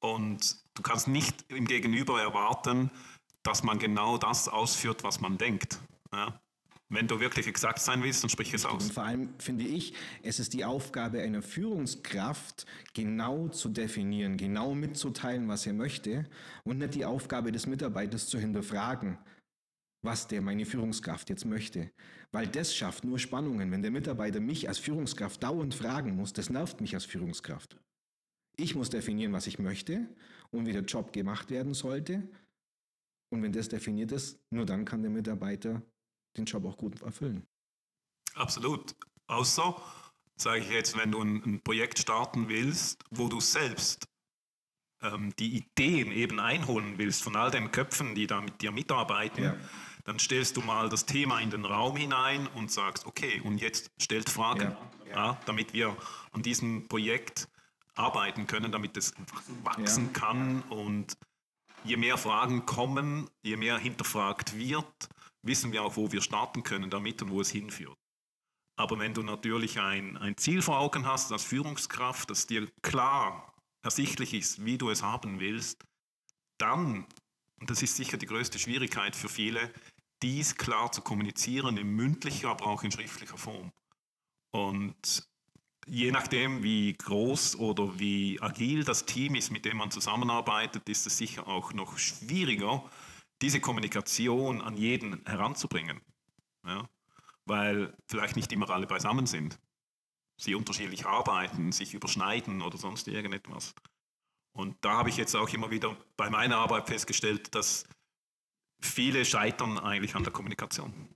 Und 0.00 0.56
du 0.74 0.82
kannst 0.82 1.08
nicht 1.08 1.44
im 1.48 1.66
Gegenüber 1.66 2.20
erwarten, 2.20 2.90
dass 3.42 3.62
man 3.62 3.78
genau 3.78 4.18
das 4.18 4.48
ausführt, 4.48 5.02
was 5.04 5.20
man 5.20 5.38
denkt. 5.38 5.78
Ja? 6.12 6.40
Wenn 6.90 7.08
du 7.08 7.18
wirklich 7.18 7.46
exakt 7.46 7.80
sein 7.80 8.02
willst, 8.02 8.22
dann 8.22 8.30
sprich 8.30 8.52
es 8.52 8.66
aus. 8.66 8.84
Und 8.84 8.92
vor 8.92 9.04
allem 9.04 9.34
finde 9.38 9.64
ich, 9.64 9.94
es 10.22 10.38
ist 10.38 10.52
die 10.52 10.64
Aufgabe 10.64 11.22
einer 11.22 11.42
Führungskraft, 11.42 12.66
genau 12.92 13.48
zu 13.48 13.70
definieren, 13.70 14.36
genau 14.36 14.74
mitzuteilen, 14.74 15.48
was 15.48 15.66
er 15.66 15.72
möchte 15.72 16.28
und 16.64 16.78
nicht 16.78 16.94
die 16.94 17.04
Aufgabe 17.06 17.52
des 17.52 17.66
Mitarbeiters 17.66 18.28
zu 18.28 18.38
hinterfragen, 18.38 19.18
was 20.02 20.28
der 20.28 20.42
meine 20.42 20.66
Führungskraft 20.66 21.30
jetzt 21.30 21.46
möchte. 21.46 21.90
Weil 22.34 22.48
das 22.48 22.74
schafft 22.74 23.04
nur 23.04 23.20
Spannungen. 23.20 23.70
Wenn 23.70 23.82
der 23.82 23.92
Mitarbeiter 23.92 24.40
mich 24.40 24.66
als 24.66 24.80
Führungskraft 24.80 25.40
dauernd 25.40 25.72
fragen 25.72 26.16
muss, 26.16 26.32
das 26.32 26.50
nervt 26.50 26.80
mich 26.80 26.92
als 26.94 27.04
Führungskraft. 27.04 27.76
Ich 28.56 28.74
muss 28.74 28.90
definieren, 28.90 29.32
was 29.32 29.46
ich 29.46 29.60
möchte 29.60 30.08
und 30.50 30.66
wie 30.66 30.72
der 30.72 30.82
Job 30.82 31.12
gemacht 31.12 31.50
werden 31.50 31.74
sollte. 31.74 32.28
Und 33.30 33.40
wenn 33.44 33.52
das 33.52 33.68
definiert 33.68 34.10
ist, 34.10 34.40
nur 34.50 34.66
dann 34.66 34.84
kann 34.84 35.02
der 35.02 35.12
Mitarbeiter 35.12 35.80
den 36.36 36.44
Job 36.44 36.64
auch 36.64 36.76
gut 36.76 37.00
erfüllen. 37.02 37.46
Absolut. 38.34 38.96
Außer, 39.28 39.80
sage 40.34 40.58
ich 40.58 40.70
jetzt, 40.70 40.98
wenn 40.98 41.12
du 41.12 41.22
ein, 41.22 41.60
Projekt 41.62 42.00
starten 42.00 42.48
willst, 42.48 43.04
wo 43.10 43.28
du 43.28 43.38
selbst 43.38 44.08
ähm, 45.02 45.32
die 45.38 45.58
Ideen 45.58 46.10
eben 46.10 46.40
einholen 46.40 46.98
willst 46.98 47.22
von 47.22 47.36
all 47.36 47.52
den 47.52 47.70
Köpfen, 47.70 48.16
die 48.16 48.26
da 48.26 48.40
mit 48.40 48.60
dir 48.60 48.72
mitarbeiten, 48.72 49.44
ja. 49.44 49.56
Dann 50.04 50.18
stellst 50.18 50.56
du 50.56 50.60
mal 50.60 50.88
das 50.88 51.06
Thema 51.06 51.40
in 51.40 51.50
den 51.50 51.64
Raum 51.64 51.96
hinein 51.96 52.46
und 52.48 52.70
sagst, 52.70 53.06
okay, 53.06 53.40
und 53.40 53.58
jetzt 53.58 53.90
stellt 54.00 54.30
Fragen, 54.30 54.76
ja. 55.08 55.14
Ja, 55.14 55.40
damit 55.46 55.72
wir 55.72 55.96
an 56.32 56.42
diesem 56.42 56.88
Projekt 56.88 57.48
arbeiten 57.94 58.46
können, 58.46 58.72
damit 58.72 58.96
es 58.96 59.14
wachsen 59.62 60.06
ja. 60.06 60.20
kann. 60.20 60.62
Und 60.62 61.16
je 61.84 61.96
mehr 61.96 62.18
Fragen 62.18 62.66
kommen, 62.66 63.30
je 63.42 63.56
mehr 63.56 63.78
hinterfragt 63.78 64.56
wird, 64.58 65.08
wissen 65.42 65.72
wir 65.72 65.84
auch, 65.84 65.96
wo 65.96 66.10
wir 66.10 66.20
starten 66.20 66.62
können 66.62 66.90
damit 66.90 67.22
und 67.22 67.30
wo 67.30 67.40
es 67.40 67.50
hinführt. 67.50 67.96
Aber 68.76 68.98
wenn 68.98 69.14
du 69.14 69.22
natürlich 69.22 69.78
ein, 69.78 70.16
ein 70.16 70.36
Ziel 70.36 70.62
vor 70.62 70.80
Augen 70.80 71.06
hast 71.06 71.30
als 71.30 71.44
Führungskraft, 71.44 72.28
das 72.28 72.46
dir 72.48 72.68
klar 72.82 73.54
ersichtlich 73.82 74.34
ist, 74.34 74.64
wie 74.64 74.78
du 74.78 74.90
es 74.90 75.02
haben 75.02 75.38
willst, 75.38 75.84
dann, 76.58 77.06
und 77.60 77.70
das 77.70 77.82
ist 77.82 77.94
sicher 77.94 78.16
die 78.16 78.26
größte 78.26 78.58
Schwierigkeit 78.58 79.14
für 79.14 79.28
viele, 79.28 79.72
dies 80.24 80.56
klar 80.56 80.90
zu 80.90 81.02
kommunizieren 81.02 81.76
in 81.76 81.94
mündlicher, 81.94 82.48
aber 82.48 82.66
auch 82.66 82.82
in 82.82 82.90
schriftlicher 82.90 83.36
Form. 83.36 83.70
Und 84.50 85.28
je 85.86 86.10
nachdem, 86.10 86.62
wie 86.62 86.94
groß 86.94 87.56
oder 87.56 87.98
wie 87.98 88.40
agil 88.40 88.84
das 88.84 89.04
Team 89.04 89.34
ist, 89.34 89.50
mit 89.50 89.66
dem 89.66 89.76
man 89.76 89.90
zusammenarbeitet, 89.90 90.88
ist 90.88 91.06
es 91.06 91.18
sicher 91.18 91.46
auch 91.46 91.74
noch 91.74 91.98
schwieriger, 91.98 92.88
diese 93.42 93.60
Kommunikation 93.60 94.62
an 94.62 94.78
jeden 94.78 95.22
heranzubringen. 95.26 96.00
Ja? 96.66 96.88
Weil 97.44 97.94
vielleicht 98.08 98.36
nicht 98.36 98.50
immer 98.50 98.70
alle 98.70 98.86
beisammen 98.86 99.26
sind. 99.26 99.58
Sie 100.40 100.54
unterschiedlich 100.54 101.04
arbeiten, 101.04 101.70
sich 101.70 101.92
überschneiden 101.92 102.62
oder 102.62 102.78
sonst 102.78 103.08
irgendetwas. 103.08 103.74
Und 104.52 104.76
da 104.80 104.92
habe 104.92 105.10
ich 105.10 105.18
jetzt 105.18 105.36
auch 105.36 105.50
immer 105.50 105.70
wieder 105.70 105.94
bei 106.16 106.30
meiner 106.30 106.56
Arbeit 106.56 106.88
festgestellt, 106.88 107.54
dass 107.54 107.84
viele 108.86 109.24
scheitern 109.24 109.78
eigentlich 109.78 110.14
an 110.14 110.24
der 110.24 110.32
Kommunikation. 110.32 111.08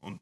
Und 0.00 0.20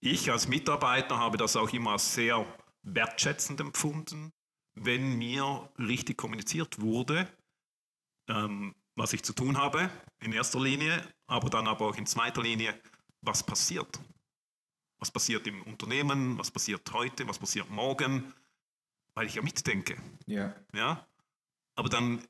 ich 0.00 0.30
als 0.30 0.48
Mitarbeiter 0.48 1.18
habe 1.18 1.36
das 1.36 1.56
auch 1.56 1.72
immer 1.72 1.98
sehr 1.98 2.46
wertschätzend 2.82 3.60
empfunden, 3.60 4.32
wenn 4.74 5.16
mir 5.16 5.70
richtig 5.78 6.16
kommuniziert 6.16 6.80
wurde, 6.80 7.28
ähm, 8.28 8.74
was 8.96 9.12
ich 9.12 9.22
zu 9.22 9.32
tun 9.32 9.56
habe, 9.58 9.90
in 10.20 10.32
erster 10.32 10.60
Linie, 10.60 11.06
aber 11.26 11.50
dann 11.50 11.66
aber 11.66 11.86
auch 11.86 11.96
in 11.96 12.06
zweiter 12.06 12.42
Linie, 12.42 12.78
was 13.20 13.42
passiert. 13.42 14.00
Was 14.98 15.10
passiert 15.10 15.46
im 15.46 15.62
Unternehmen, 15.62 16.38
was 16.38 16.50
passiert 16.50 16.90
heute, 16.92 17.26
was 17.26 17.38
passiert 17.38 17.68
morgen, 17.70 18.32
weil 19.14 19.26
ich 19.26 19.34
ja 19.34 19.42
mitdenke. 19.42 19.96
Ja. 20.26 20.54
ja? 20.72 21.06
Aber 21.76 21.88
dann 21.88 22.26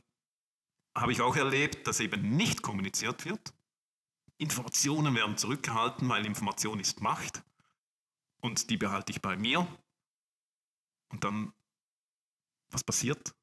habe 0.97 1.13
ich 1.13 1.21
auch 1.21 1.37
erlebt, 1.37 1.87
dass 1.87 2.01
eben 2.01 2.37
nicht 2.37 2.63
kommuniziert 2.63 3.25
wird. 3.25 3.55
Informationen 4.39 5.15
werden 5.15 5.37
zurückgehalten, 5.37 6.09
weil 6.09 6.27
Information 6.27 6.81
ist 6.81 7.01
Macht 7.01 7.43
und 8.41 8.71
die 8.71 8.77
behalte 8.77 9.13
ich 9.13 9.21
bei 9.21 9.37
mir. 9.37 9.67
Und 11.11 11.25
dann, 11.25 11.53
was 12.71 12.85
passiert? 12.85 13.35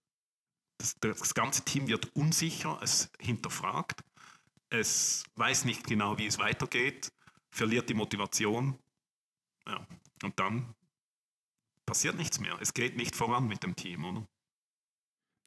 Das, 0.78 0.96
das 1.00 1.34
ganze 1.34 1.64
Team 1.64 1.88
wird 1.88 2.16
unsicher, 2.16 2.80
es 2.82 3.12
hinterfragt, 3.20 4.04
es 4.70 5.24
weiß 5.36 5.66
nicht 5.66 5.86
genau, 5.86 6.18
wie 6.18 6.28
es 6.28 6.40
weitergeht, 6.40 7.12
verliert 7.52 7.90
die 7.90 7.94
Motivation. 7.94 8.78
Ja. 9.68 9.86
Und 10.24 10.40
dann 10.40 10.74
passiert 11.86 12.16
nichts 12.16 12.40
mehr. 12.40 12.58
Es 12.62 12.74
geht 12.74 12.96
nicht 12.96 13.16
voran 13.16 13.48
mit 13.48 13.64
dem 13.64 13.76
Team, 13.76 14.06
oder? 14.06 14.28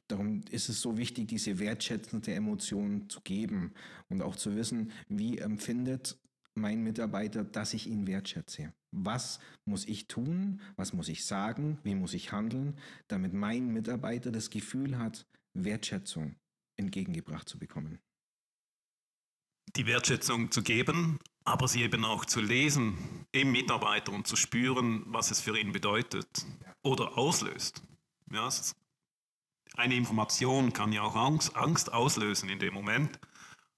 Darum 0.07 0.41
ist 0.51 0.69
es 0.69 0.81
so 0.81 0.97
wichtig, 0.97 1.27
diese 1.27 1.57
wertschätzende 1.57 2.33
Emotion 2.33 3.09
zu 3.09 3.21
geben 3.21 3.73
und 4.09 4.21
auch 4.21 4.35
zu 4.35 4.55
wissen, 4.55 4.91
wie 5.09 5.39
empfindet 5.39 6.17
mein 6.53 6.83
Mitarbeiter, 6.83 7.43
dass 7.43 7.73
ich 7.73 7.87
ihn 7.87 8.07
wertschätze. 8.07 8.73
Was 8.91 9.39
muss 9.65 9.85
ich 9.85 10.07
tun? 10.07 10.61
Was 10.77 10.93
muss 10.93 11.09
ich 11.09 11.25
sagen? 11.25 11.79
Wie 11.83 11.95
muss 11.95 12.13
ich 12.13 12.31
handeln, 12.31 12.77
damit 13.07 13.33
mein 13.33 13.73
Mitarbeiter 13.73 14.31
das 14.31 14.49
Gefühl 14.49 14.97
hat, 14.97 15.27
Wertschätzung 15.53 16.35
entgegengebracht 16.77 17.49
zu 17.49 17.59
bekommen? 17.59 17.99
Die 19.75 19.85
Wertschätzung 19.85 20.51
zu 20.51 20.63
geben, 20.63 21.19
aber 21.43 21.67
sie 21.67 21.81
eben 21.81 22.05
auch 22.05 22.25
zu 22.25 22.39
lesen 22.39 22.97
im 23.31 23.51
Mitarbeiter 23.51 24.13
und 24.13 24.27
zu 24.27 24.35
spüren, 24.35 25.03
was 25.07 25.31
es 25.31 25.41
für 25.41 25.59
ihn 25.59 25.73
bedeutet 25.73 26.45
oder 26.81 27.17
auslöst. 27.17 27.83
Ja, 28.31 28.49
eine 29.77 29.95
Information 29.95 30.73
kann 30.73 30.91
ja 30.91 31.01
auch 31.01 31.15
Angst, 31.15 31.55
Angst 31.55 31.91
auslösen 31.91 32.49
in 32.49 32.59
dem 32.59 32.73
Moment. 32.73 33.19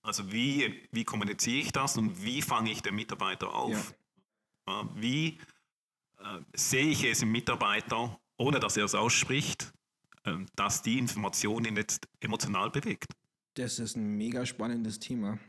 Also 0.02 0.32
wie, 0.32 0.88
wie 0.92 1.04
kommuniziere 1.04 1.58
ich 1.58 1.72
das 1.72 1.98
und 1.98 2.24
wie 2.24 2.42
fange 2.42 2.72
ich 2.72 2.82
den 2.82 2.96
Mitarbeiter 2.96 3.54
auf? 3.54 3.94
Ja. 4.68 4.90
Wie 4.96 5.40
äh, 6.20 6.40
sehe 6.56 6.88
ich 6.88 7.04
es 7.04 7.22
im 7.22 7.32
Mitarbeiter, 7.32 8.20
ohne 8.38 8.60
dass 8.60 8.78
er 8.78 8.86
es 8.86 8.96
ausspricht, 8.96 9.74
äh, 10.24 10.38
dass 10.56 10.82
die 10.82 10.98
Information 10.98 11.66
ihn 11.66 11.76
jetzt 11.76 12.08
emotional 12.20 12.70
bewegt? 12.70 13.14
Das 13.56 13.80
ist 13.80 13.96
ein 13.96 14.18
mega 14.18 14.46
spannendes 14.46 15.00
Thema. 15.00 15.40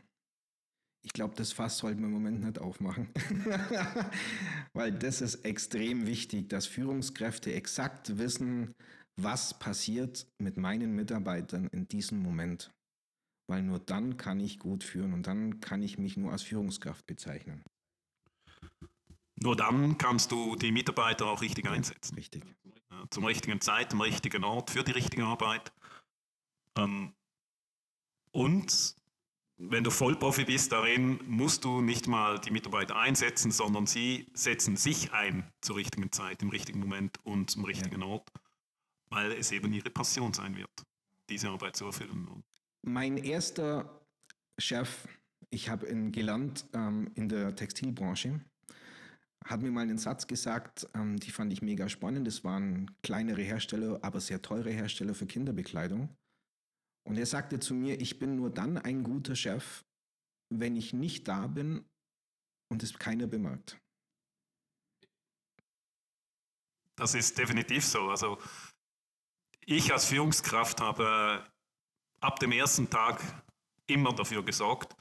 Ich 1.01 1.13
glaube, 1.13 1.35
das 1.35 1.53
Fass 1.53 1.77
sollten 1.77 2.01
wir 2.01 2.07
im 2.07 2.13
Moment 2.13 2.41
nicht 2.41 2.59
aufmachen. 2.59 3.09
Weil 4.73 4.91
das 4.91 5.21
ist 5.21 5.45
extrem 5.45 6.05
wichtig, 6.05 6.49
dass 6.49 6.65
Führungskräfte 6.65 7.53
exakt 7.53 8.17
wissen, 8.17 8.75
was 9.23 9.57
passiert 9.57 10.27
mit 10.37 10.57
meinen 10.57 10.95
Mitarbeitern 10.95 11.67
in 11.67 11.87
diesem 11.87 12.21
Moment. 12.21 12.71
Weil 13.47 13.63
nur 13.63 13.79
dann 13.79 14.17
kann 14.17 14.39
ich 14.39 14.59
gut 14.59 14.83
führen 14.83 15.13
und 15.13 15.25
dann 15.25 15.59
kann 15.59 15.81
ich 15.81 15.97
mich 15.97 16.17
nur 16.17 16.31
als 16.31 16.43
Führungskraft 16.43 17.05
bezeichnen. 17.07 17.63
Nur 19.41 19.55
dann 19.55 19.97
kannst 19.97 20.31
du 20.31 20.55
die 20.55 20.71
Mitarbeiter 20.71 21.25
auch 21.27 21.41
richtig 21.41 21.67
einsetzen. 21.67 22.15
Richtig. 22.15 22.43
Zum 23.09 23.25
richtigen 23.25 23.61
Zeit, 23.61 23.93
am 23.93 24.01
richtigen 24.01 24.43
Ort, 24.43 24.69
für 24.69 24.83
die 24.83 24.91
richtige 24.91 25.23
Arbeit. 25.23 25.71
Ähm, 26.77 27.13
und 28.31 28.95
wenn 29.57 29.83
du 29.83 29.91
Vollprofi 29.91 30.45
bist 30.45 30.71
darin, 30.71 31.19
musst 31.25 31.63
du 31.63 31.81
nicht 31.81 32.07
mal 32.07 32.39
die 32.39 32.51
Mitarbeiter 32.51 32.97
einsetzen, 32.97 33.51
sondern 33.51 33.87
sie 33.87 34.27
setzen 34.33 34.77
sich 34.77 35.11
ein 35.13 35.51
zur 35.61 35.77
richtigen 35.77 36.11
Zeit, 36.11 36.41
im 36.41 36.49
richtigen 36.49 36.79
Moment 36.79 37.17
und 37.23 37.49
zum 37.49 37.65
richtigen 37.65 38.01
ja. 38.01 38.07
Ort 38.07 38.31
weil 39.09 39.31
es 39.33 39.51
eben 39.51 39.73
ihre 39.73 39.89
Passion 39.89 40.33
sein 40.33 40.55
wird, 40.55 40.83
diese 41.29 41.49
Arbeit 41.49 41.75
zu 41.75 41.85
erfüllen. 41.85 42.43
Mein 42.81 43.17
erster 43.17 44.05
Chef, 44.57 45.07
ich 45.49 45.69
habe 45.69 45.87
ihn 45.89 46.11
gelernt 46.11 46.65
ähm, 46.73 47.11
in 47.15 47.29
der 47.29 47.55
Textilbranche, 47.55 48.41
hat 49.45 49.61
mir 49.61 49.71
mal 49.71 49.81
einen 49.81 49.97
Satz 49.97 50.27
gesagt, 50.27 50.87
ähm, 50.93 51.17
die 51.17 51.31
fand 51.31 51.51
ich 51.51 51.61
mega 51.61 51.89
spannend. 51.89 52.27
Das 52.27 52.43
waren 52.43 52.91
kleinere 53.01 53.41
Hersteller, 53.41 53.99
aber 54.03 54.19
sehr 54.19 54.41
teure 54.41 54.69
Hersteller 54.69 55.15
für 55.15 55.25
Kinderbekleidung. 55.25 56.15
Und 57.03 57.17
er 57.17 57.25
sagte 57.25 57.59
zu 57.59 57.73
mir, 57.73 57.99
ich 57.99 58.19
bin 58.19 58.35
nur 58.35 58.51
dann 58.51 58.77
ein 58.77 59.03
guter 59.03 59.35
Chef, 59.35 59.83
wenn 60.49 60.75
ich 60.75 60.93
nicht 60.93 61.27
da 61.27 61.47
bin 61.47 61.83
und 62.69 62.83
es 62.83 62.97
keiner 62.99 63.27
bemerkt. 63.27 63.79
Das 66.95 67.15
ist 67.15 67.37
definitiv 67.37 67.85
so. 67.85 68.09
Also 68.09 68.37
ich 69.69 69.93
als 69.93 70.05
Führungskraft 70.05 70.81
habe 70.81 71.45
ab 72.21 72.39
dem 72.39 72.51
ersten 72.51 72.89
Tag 72.89 73.21
immer 73.85 74.13
dafür 74.13 74.43
gesorgt, 74.43 74.95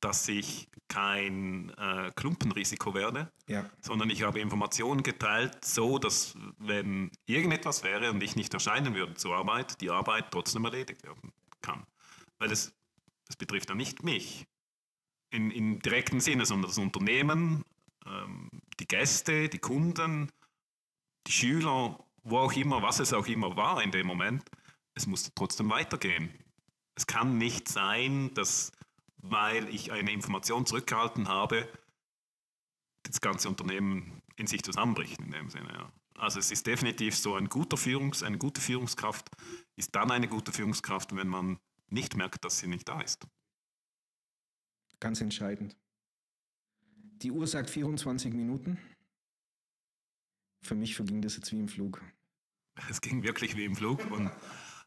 dass 0.00 0.28
ich 0.28 0.68
kein 0.88 1.70
äh, 1.76 2.10
Klumpenrisiko 2.16 2.94
werde, 2.94 3.30
ja. 3.46 3.68
sondern 3.82 4.08
ich 4.08 4.22
habe 4.22 4.40
Informationen 4.40 5.02
geteilt, 5.02 5.62
so 5.62 5.98
dass 5.98 6.34
wenn 6.56 7.10
irgendetwas 7.26 7.82
wäre 7.82 8.10
und 8.10 8.22
ich 8.22 8.34
nicht 8.34 8.54
erscheinen 8.54 8.94
würde 8.94 9.14
zur 9.14 9.36
Arbeit, 9.36 9.80
die 9.82 9.90
Arbeit 9.90 10.30
trotzdem 10.30 10.64
erledigt 10.64 11.02
werden 11.02 11.32
kann. 11.60 11.86
Weil 12.38 12.50
es, 12.50 12.72
das 13.26 13.36
betrifft 13.36 13.68
ja 13.68 13.74
nicht 13.74 14.02
mich 14.02 14.46
in, 15.30 15.50
im 15.50 15.80
direkten 15.80 16.20
Sinne, 16.20 16.46
sondern 16.46 16.70
das 16.70 16.78
Unternehmen, 16.78 17.64
ähm, 18.06 18.48
die 18.80 18.86
Gäste, 18.86 19.50
die 19.50 19.58
Kunden, 19.58 20.32
die 21.26 21.32
Schüler 21.32 22.07
wo 22.30 22.38
auch 22.38 22.52
immer, 22.52 22.82
was 22.82 23.00
es 23.00 23.12
auch 23.12 23.26
immer 23.26 23.56
war 23.56 23.82
in 23.82 23.90
dem 23.90 24.06
Moment, 24.06 24.44
es 24.94 25.06
musste 25.06 25.32
trotzdem 25.34 25.70
weitergehen. 25.70 26.30
Es 26.94 27.06
kann 27.06 27.38
nicht 27.38 27.68
sein, 27.68 28.32
dass, 28.34 28.72
weil 29.18 29.68
ich 29.68 29.92
eine 29.92 30.12
Information 30.12 30.66
zurückgehalten 30.66 31.28
habe, 31.28 31.68
das 33.04 33.20
ganze 33.20 33.48
Unternehmen 33.48 34.22
in 34.36 34.46
sich 34.46 34.62
zusammenbricht 34.62 35.20
in 35.20 35.30
dem 35.30 35.50
Sinne. 35.50 35.72
Ja. 35.72 35.92
Also 36.14 36.40
es 36.40 36.50
ist 36.50 36.66
definitiv 36.66 37.16
so, 37.16 37.36
ein 37.36 37.48
guter 37.48 37.76
Führungs-, 37.76 38.24
eine 38.24 38.38
gute 38.38 38.60
Führungskraft 38.60 39.30
ist 39.76 39.94
dann 39.94 40.10
eine 40.10 40.26
gute 40.26 40.52
Führungskraft, 40.52 41.14
wenn 41.14 41.28
man 41.28 41.58
nicht 41.88 42.16
merkt, 42.16 42.44
dass 42.44 42.58
sie 42.58 42.66
nicht 42.66 42.88
da 42.88 43.00
ist. 43.00 43.26
Ganz 45.00 45.20
entscheidend. 45.20 45.76
Die 47.22 47.30
Uhr 47.30 47.46
sagt 47.46 47.70
24 47.70 48.34
Minuten. 48.34 48.78
Für 50.62 50.74
mich 50.74 50.96
verging 50.96 51.22
das 51.22 51.36
jetzt 51.36 51.52
wie 51.52 51.60
im 51.60 51.68
Flug. 51.68 52.02
Es 52.90 53.00
ging 53.00 53.22
wirklich 53.22 53.56
wie 53.56 53.64
im 53.64 53.76
Flug 53.76 54.10
und 54.10 54.30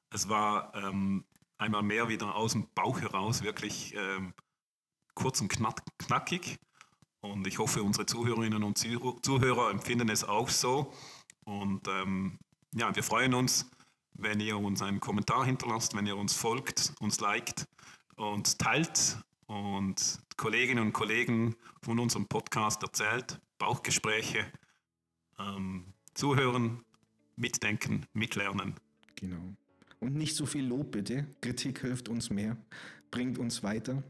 es 0.10 0.30
war 0.30 0.73
ähm, 0.75 1.25
einmal 1.58 1.84
mehr 1.84 2.10
wieder 2.10 2.36
aus 2.36 2.54
dem 2.54 2.67
Bauch 2.73 2.99
heraus, 3.01 3.43
wirklich 3.43 3.93
ähm, 3.95 4.34
kurz 5.13 5.41
und 5.41 5.49
knack, 5.49 5.82
knackig. 5.97 6.58
Und 7.21 7.45
ich 7.45 7.60
hoffe, 7.60 7.84
unsere 7.84 8.06
Zuhörerinnen 8.08 8.63
und 8.63 8.77
Zuhörer 8.77 9.69
empfinden 9.69 10.10
es 10.10 10.23
auch 10.23 10.49
so. 10.49 10.91
Und 11.45 11.88
ähm, 11.88 12.39
ja, 12.73 12.95
wir 12.95 13.04
freuen 13.04 13.34
uns, 13.36 13.69
wenn 14.13 14.39
ihr 14.39 14.58
uns 14.58 14.82
einen 14.82 14.99
Kommentar 14.99 15.45
hinterlasst, 15.45 15.95
wenn 15.95 16.08
ihr 16.08 16.17
uns 16.17 16.34
folgt, 16.34 16.93
uns 16.99 17.19
liked 17.19 17.67
und 18.15 18.58
teilt 18.58 19.17
und 19.45 20.19
Kolleginnen 20.38 20.88
und 20.88 20.93
Kollegen 20.93 21.56
von 21.84 21.99
unserem 21.99 22.27
Podcast 22.27 22.82
erzählt, 22.82 23.39
Bauchgespräche, 23.60 24.51
ähm, 25.39 25.93
zuhören, 26.13 26.84
mitdenken, 27.41 28.06
mitlernen. 28.13 28.75
Genau. 29.15 29.41
Und 29.99 30.15
nicht 30.15 30.36
so 30.36 30.45
viel 30.45 30.65
Lob 30.65 30.91
bitte. 30.91 31.25
Kritik 31.41 31.82
hilft 31.82 32.08
uns 32.08 32.30
mehr, 32.30 32.56
bringt 33.10 33.38
uns 33.38 33.63
weiter. 33.63 34.01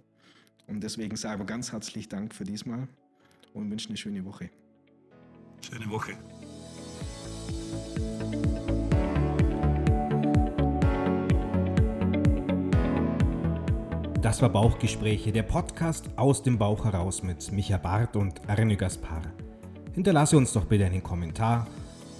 Und 0.67 0.81
deswegen 0.81 1.15
sagen 1.15 1.41
wir 1.41 1.45
ganz 1.45 1.71
herzlich 1.71 2.07
Dank 2.07 2.35
für 2.35 2.43
diesmal 2.43 2.87
und 3.53 3.71
wünschen 3.71 3.89
eine 3.89 3.97
schöne 3.97 4.23
Woche. 4.25 4.49
Schöne 5.61 5.89
Woche. 5.89 6.17
Das 14.21 14.41
war 14.41 14.49
Bauchgespräche, 14.49 15.31
der 15.31 15.43
Podcast 15.43 16.09
aus 16.17 16.43
dem 16.43 16.57
Bauch 16.57 16.85
heraus 16.85 17.23
mit 17.23 17.51
Micha 17.51 17.77
Barth 17.77 18.15
und 18.15 18.47
Arne 18.47 18.77
Gaspar. 18.77 19.21
Hinterlasse 19.93 20.37
uns 20.37 20.53
doch 20.53 20.65
bitte 20.65 20.85
einen 20.85 21.03
Kommentar 21.03 21.67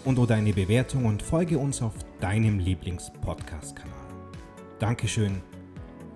und 0.05 0.19
oder 0.19 0.35
eine 0.35 0.53
Bewertung 0.53 1.05
und 1.05 1.21
folge 1.21 1.57
uns 1.57 1.81
auf 1.81 1.93
deinem 2.19 2.59
Lieblings-Podcast-Kanal. 2.59 3.91
Dankeschön 4.79 5.41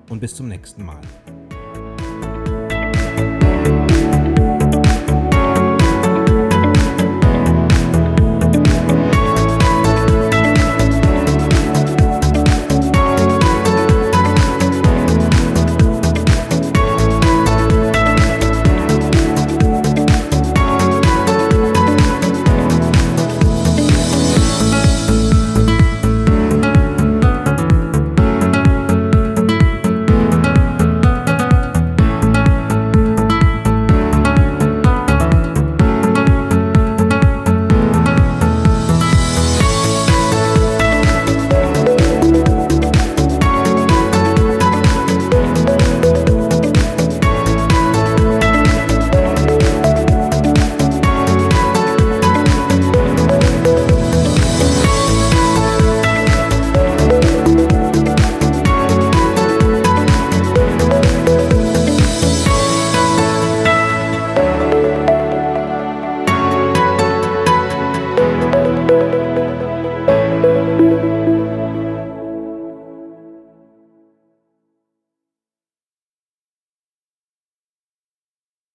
und 0.10 0.20
bis 0.20 0.36
zum 0.36 0.48
nächsten 0.48 0.86
Mal. 0.86 1.02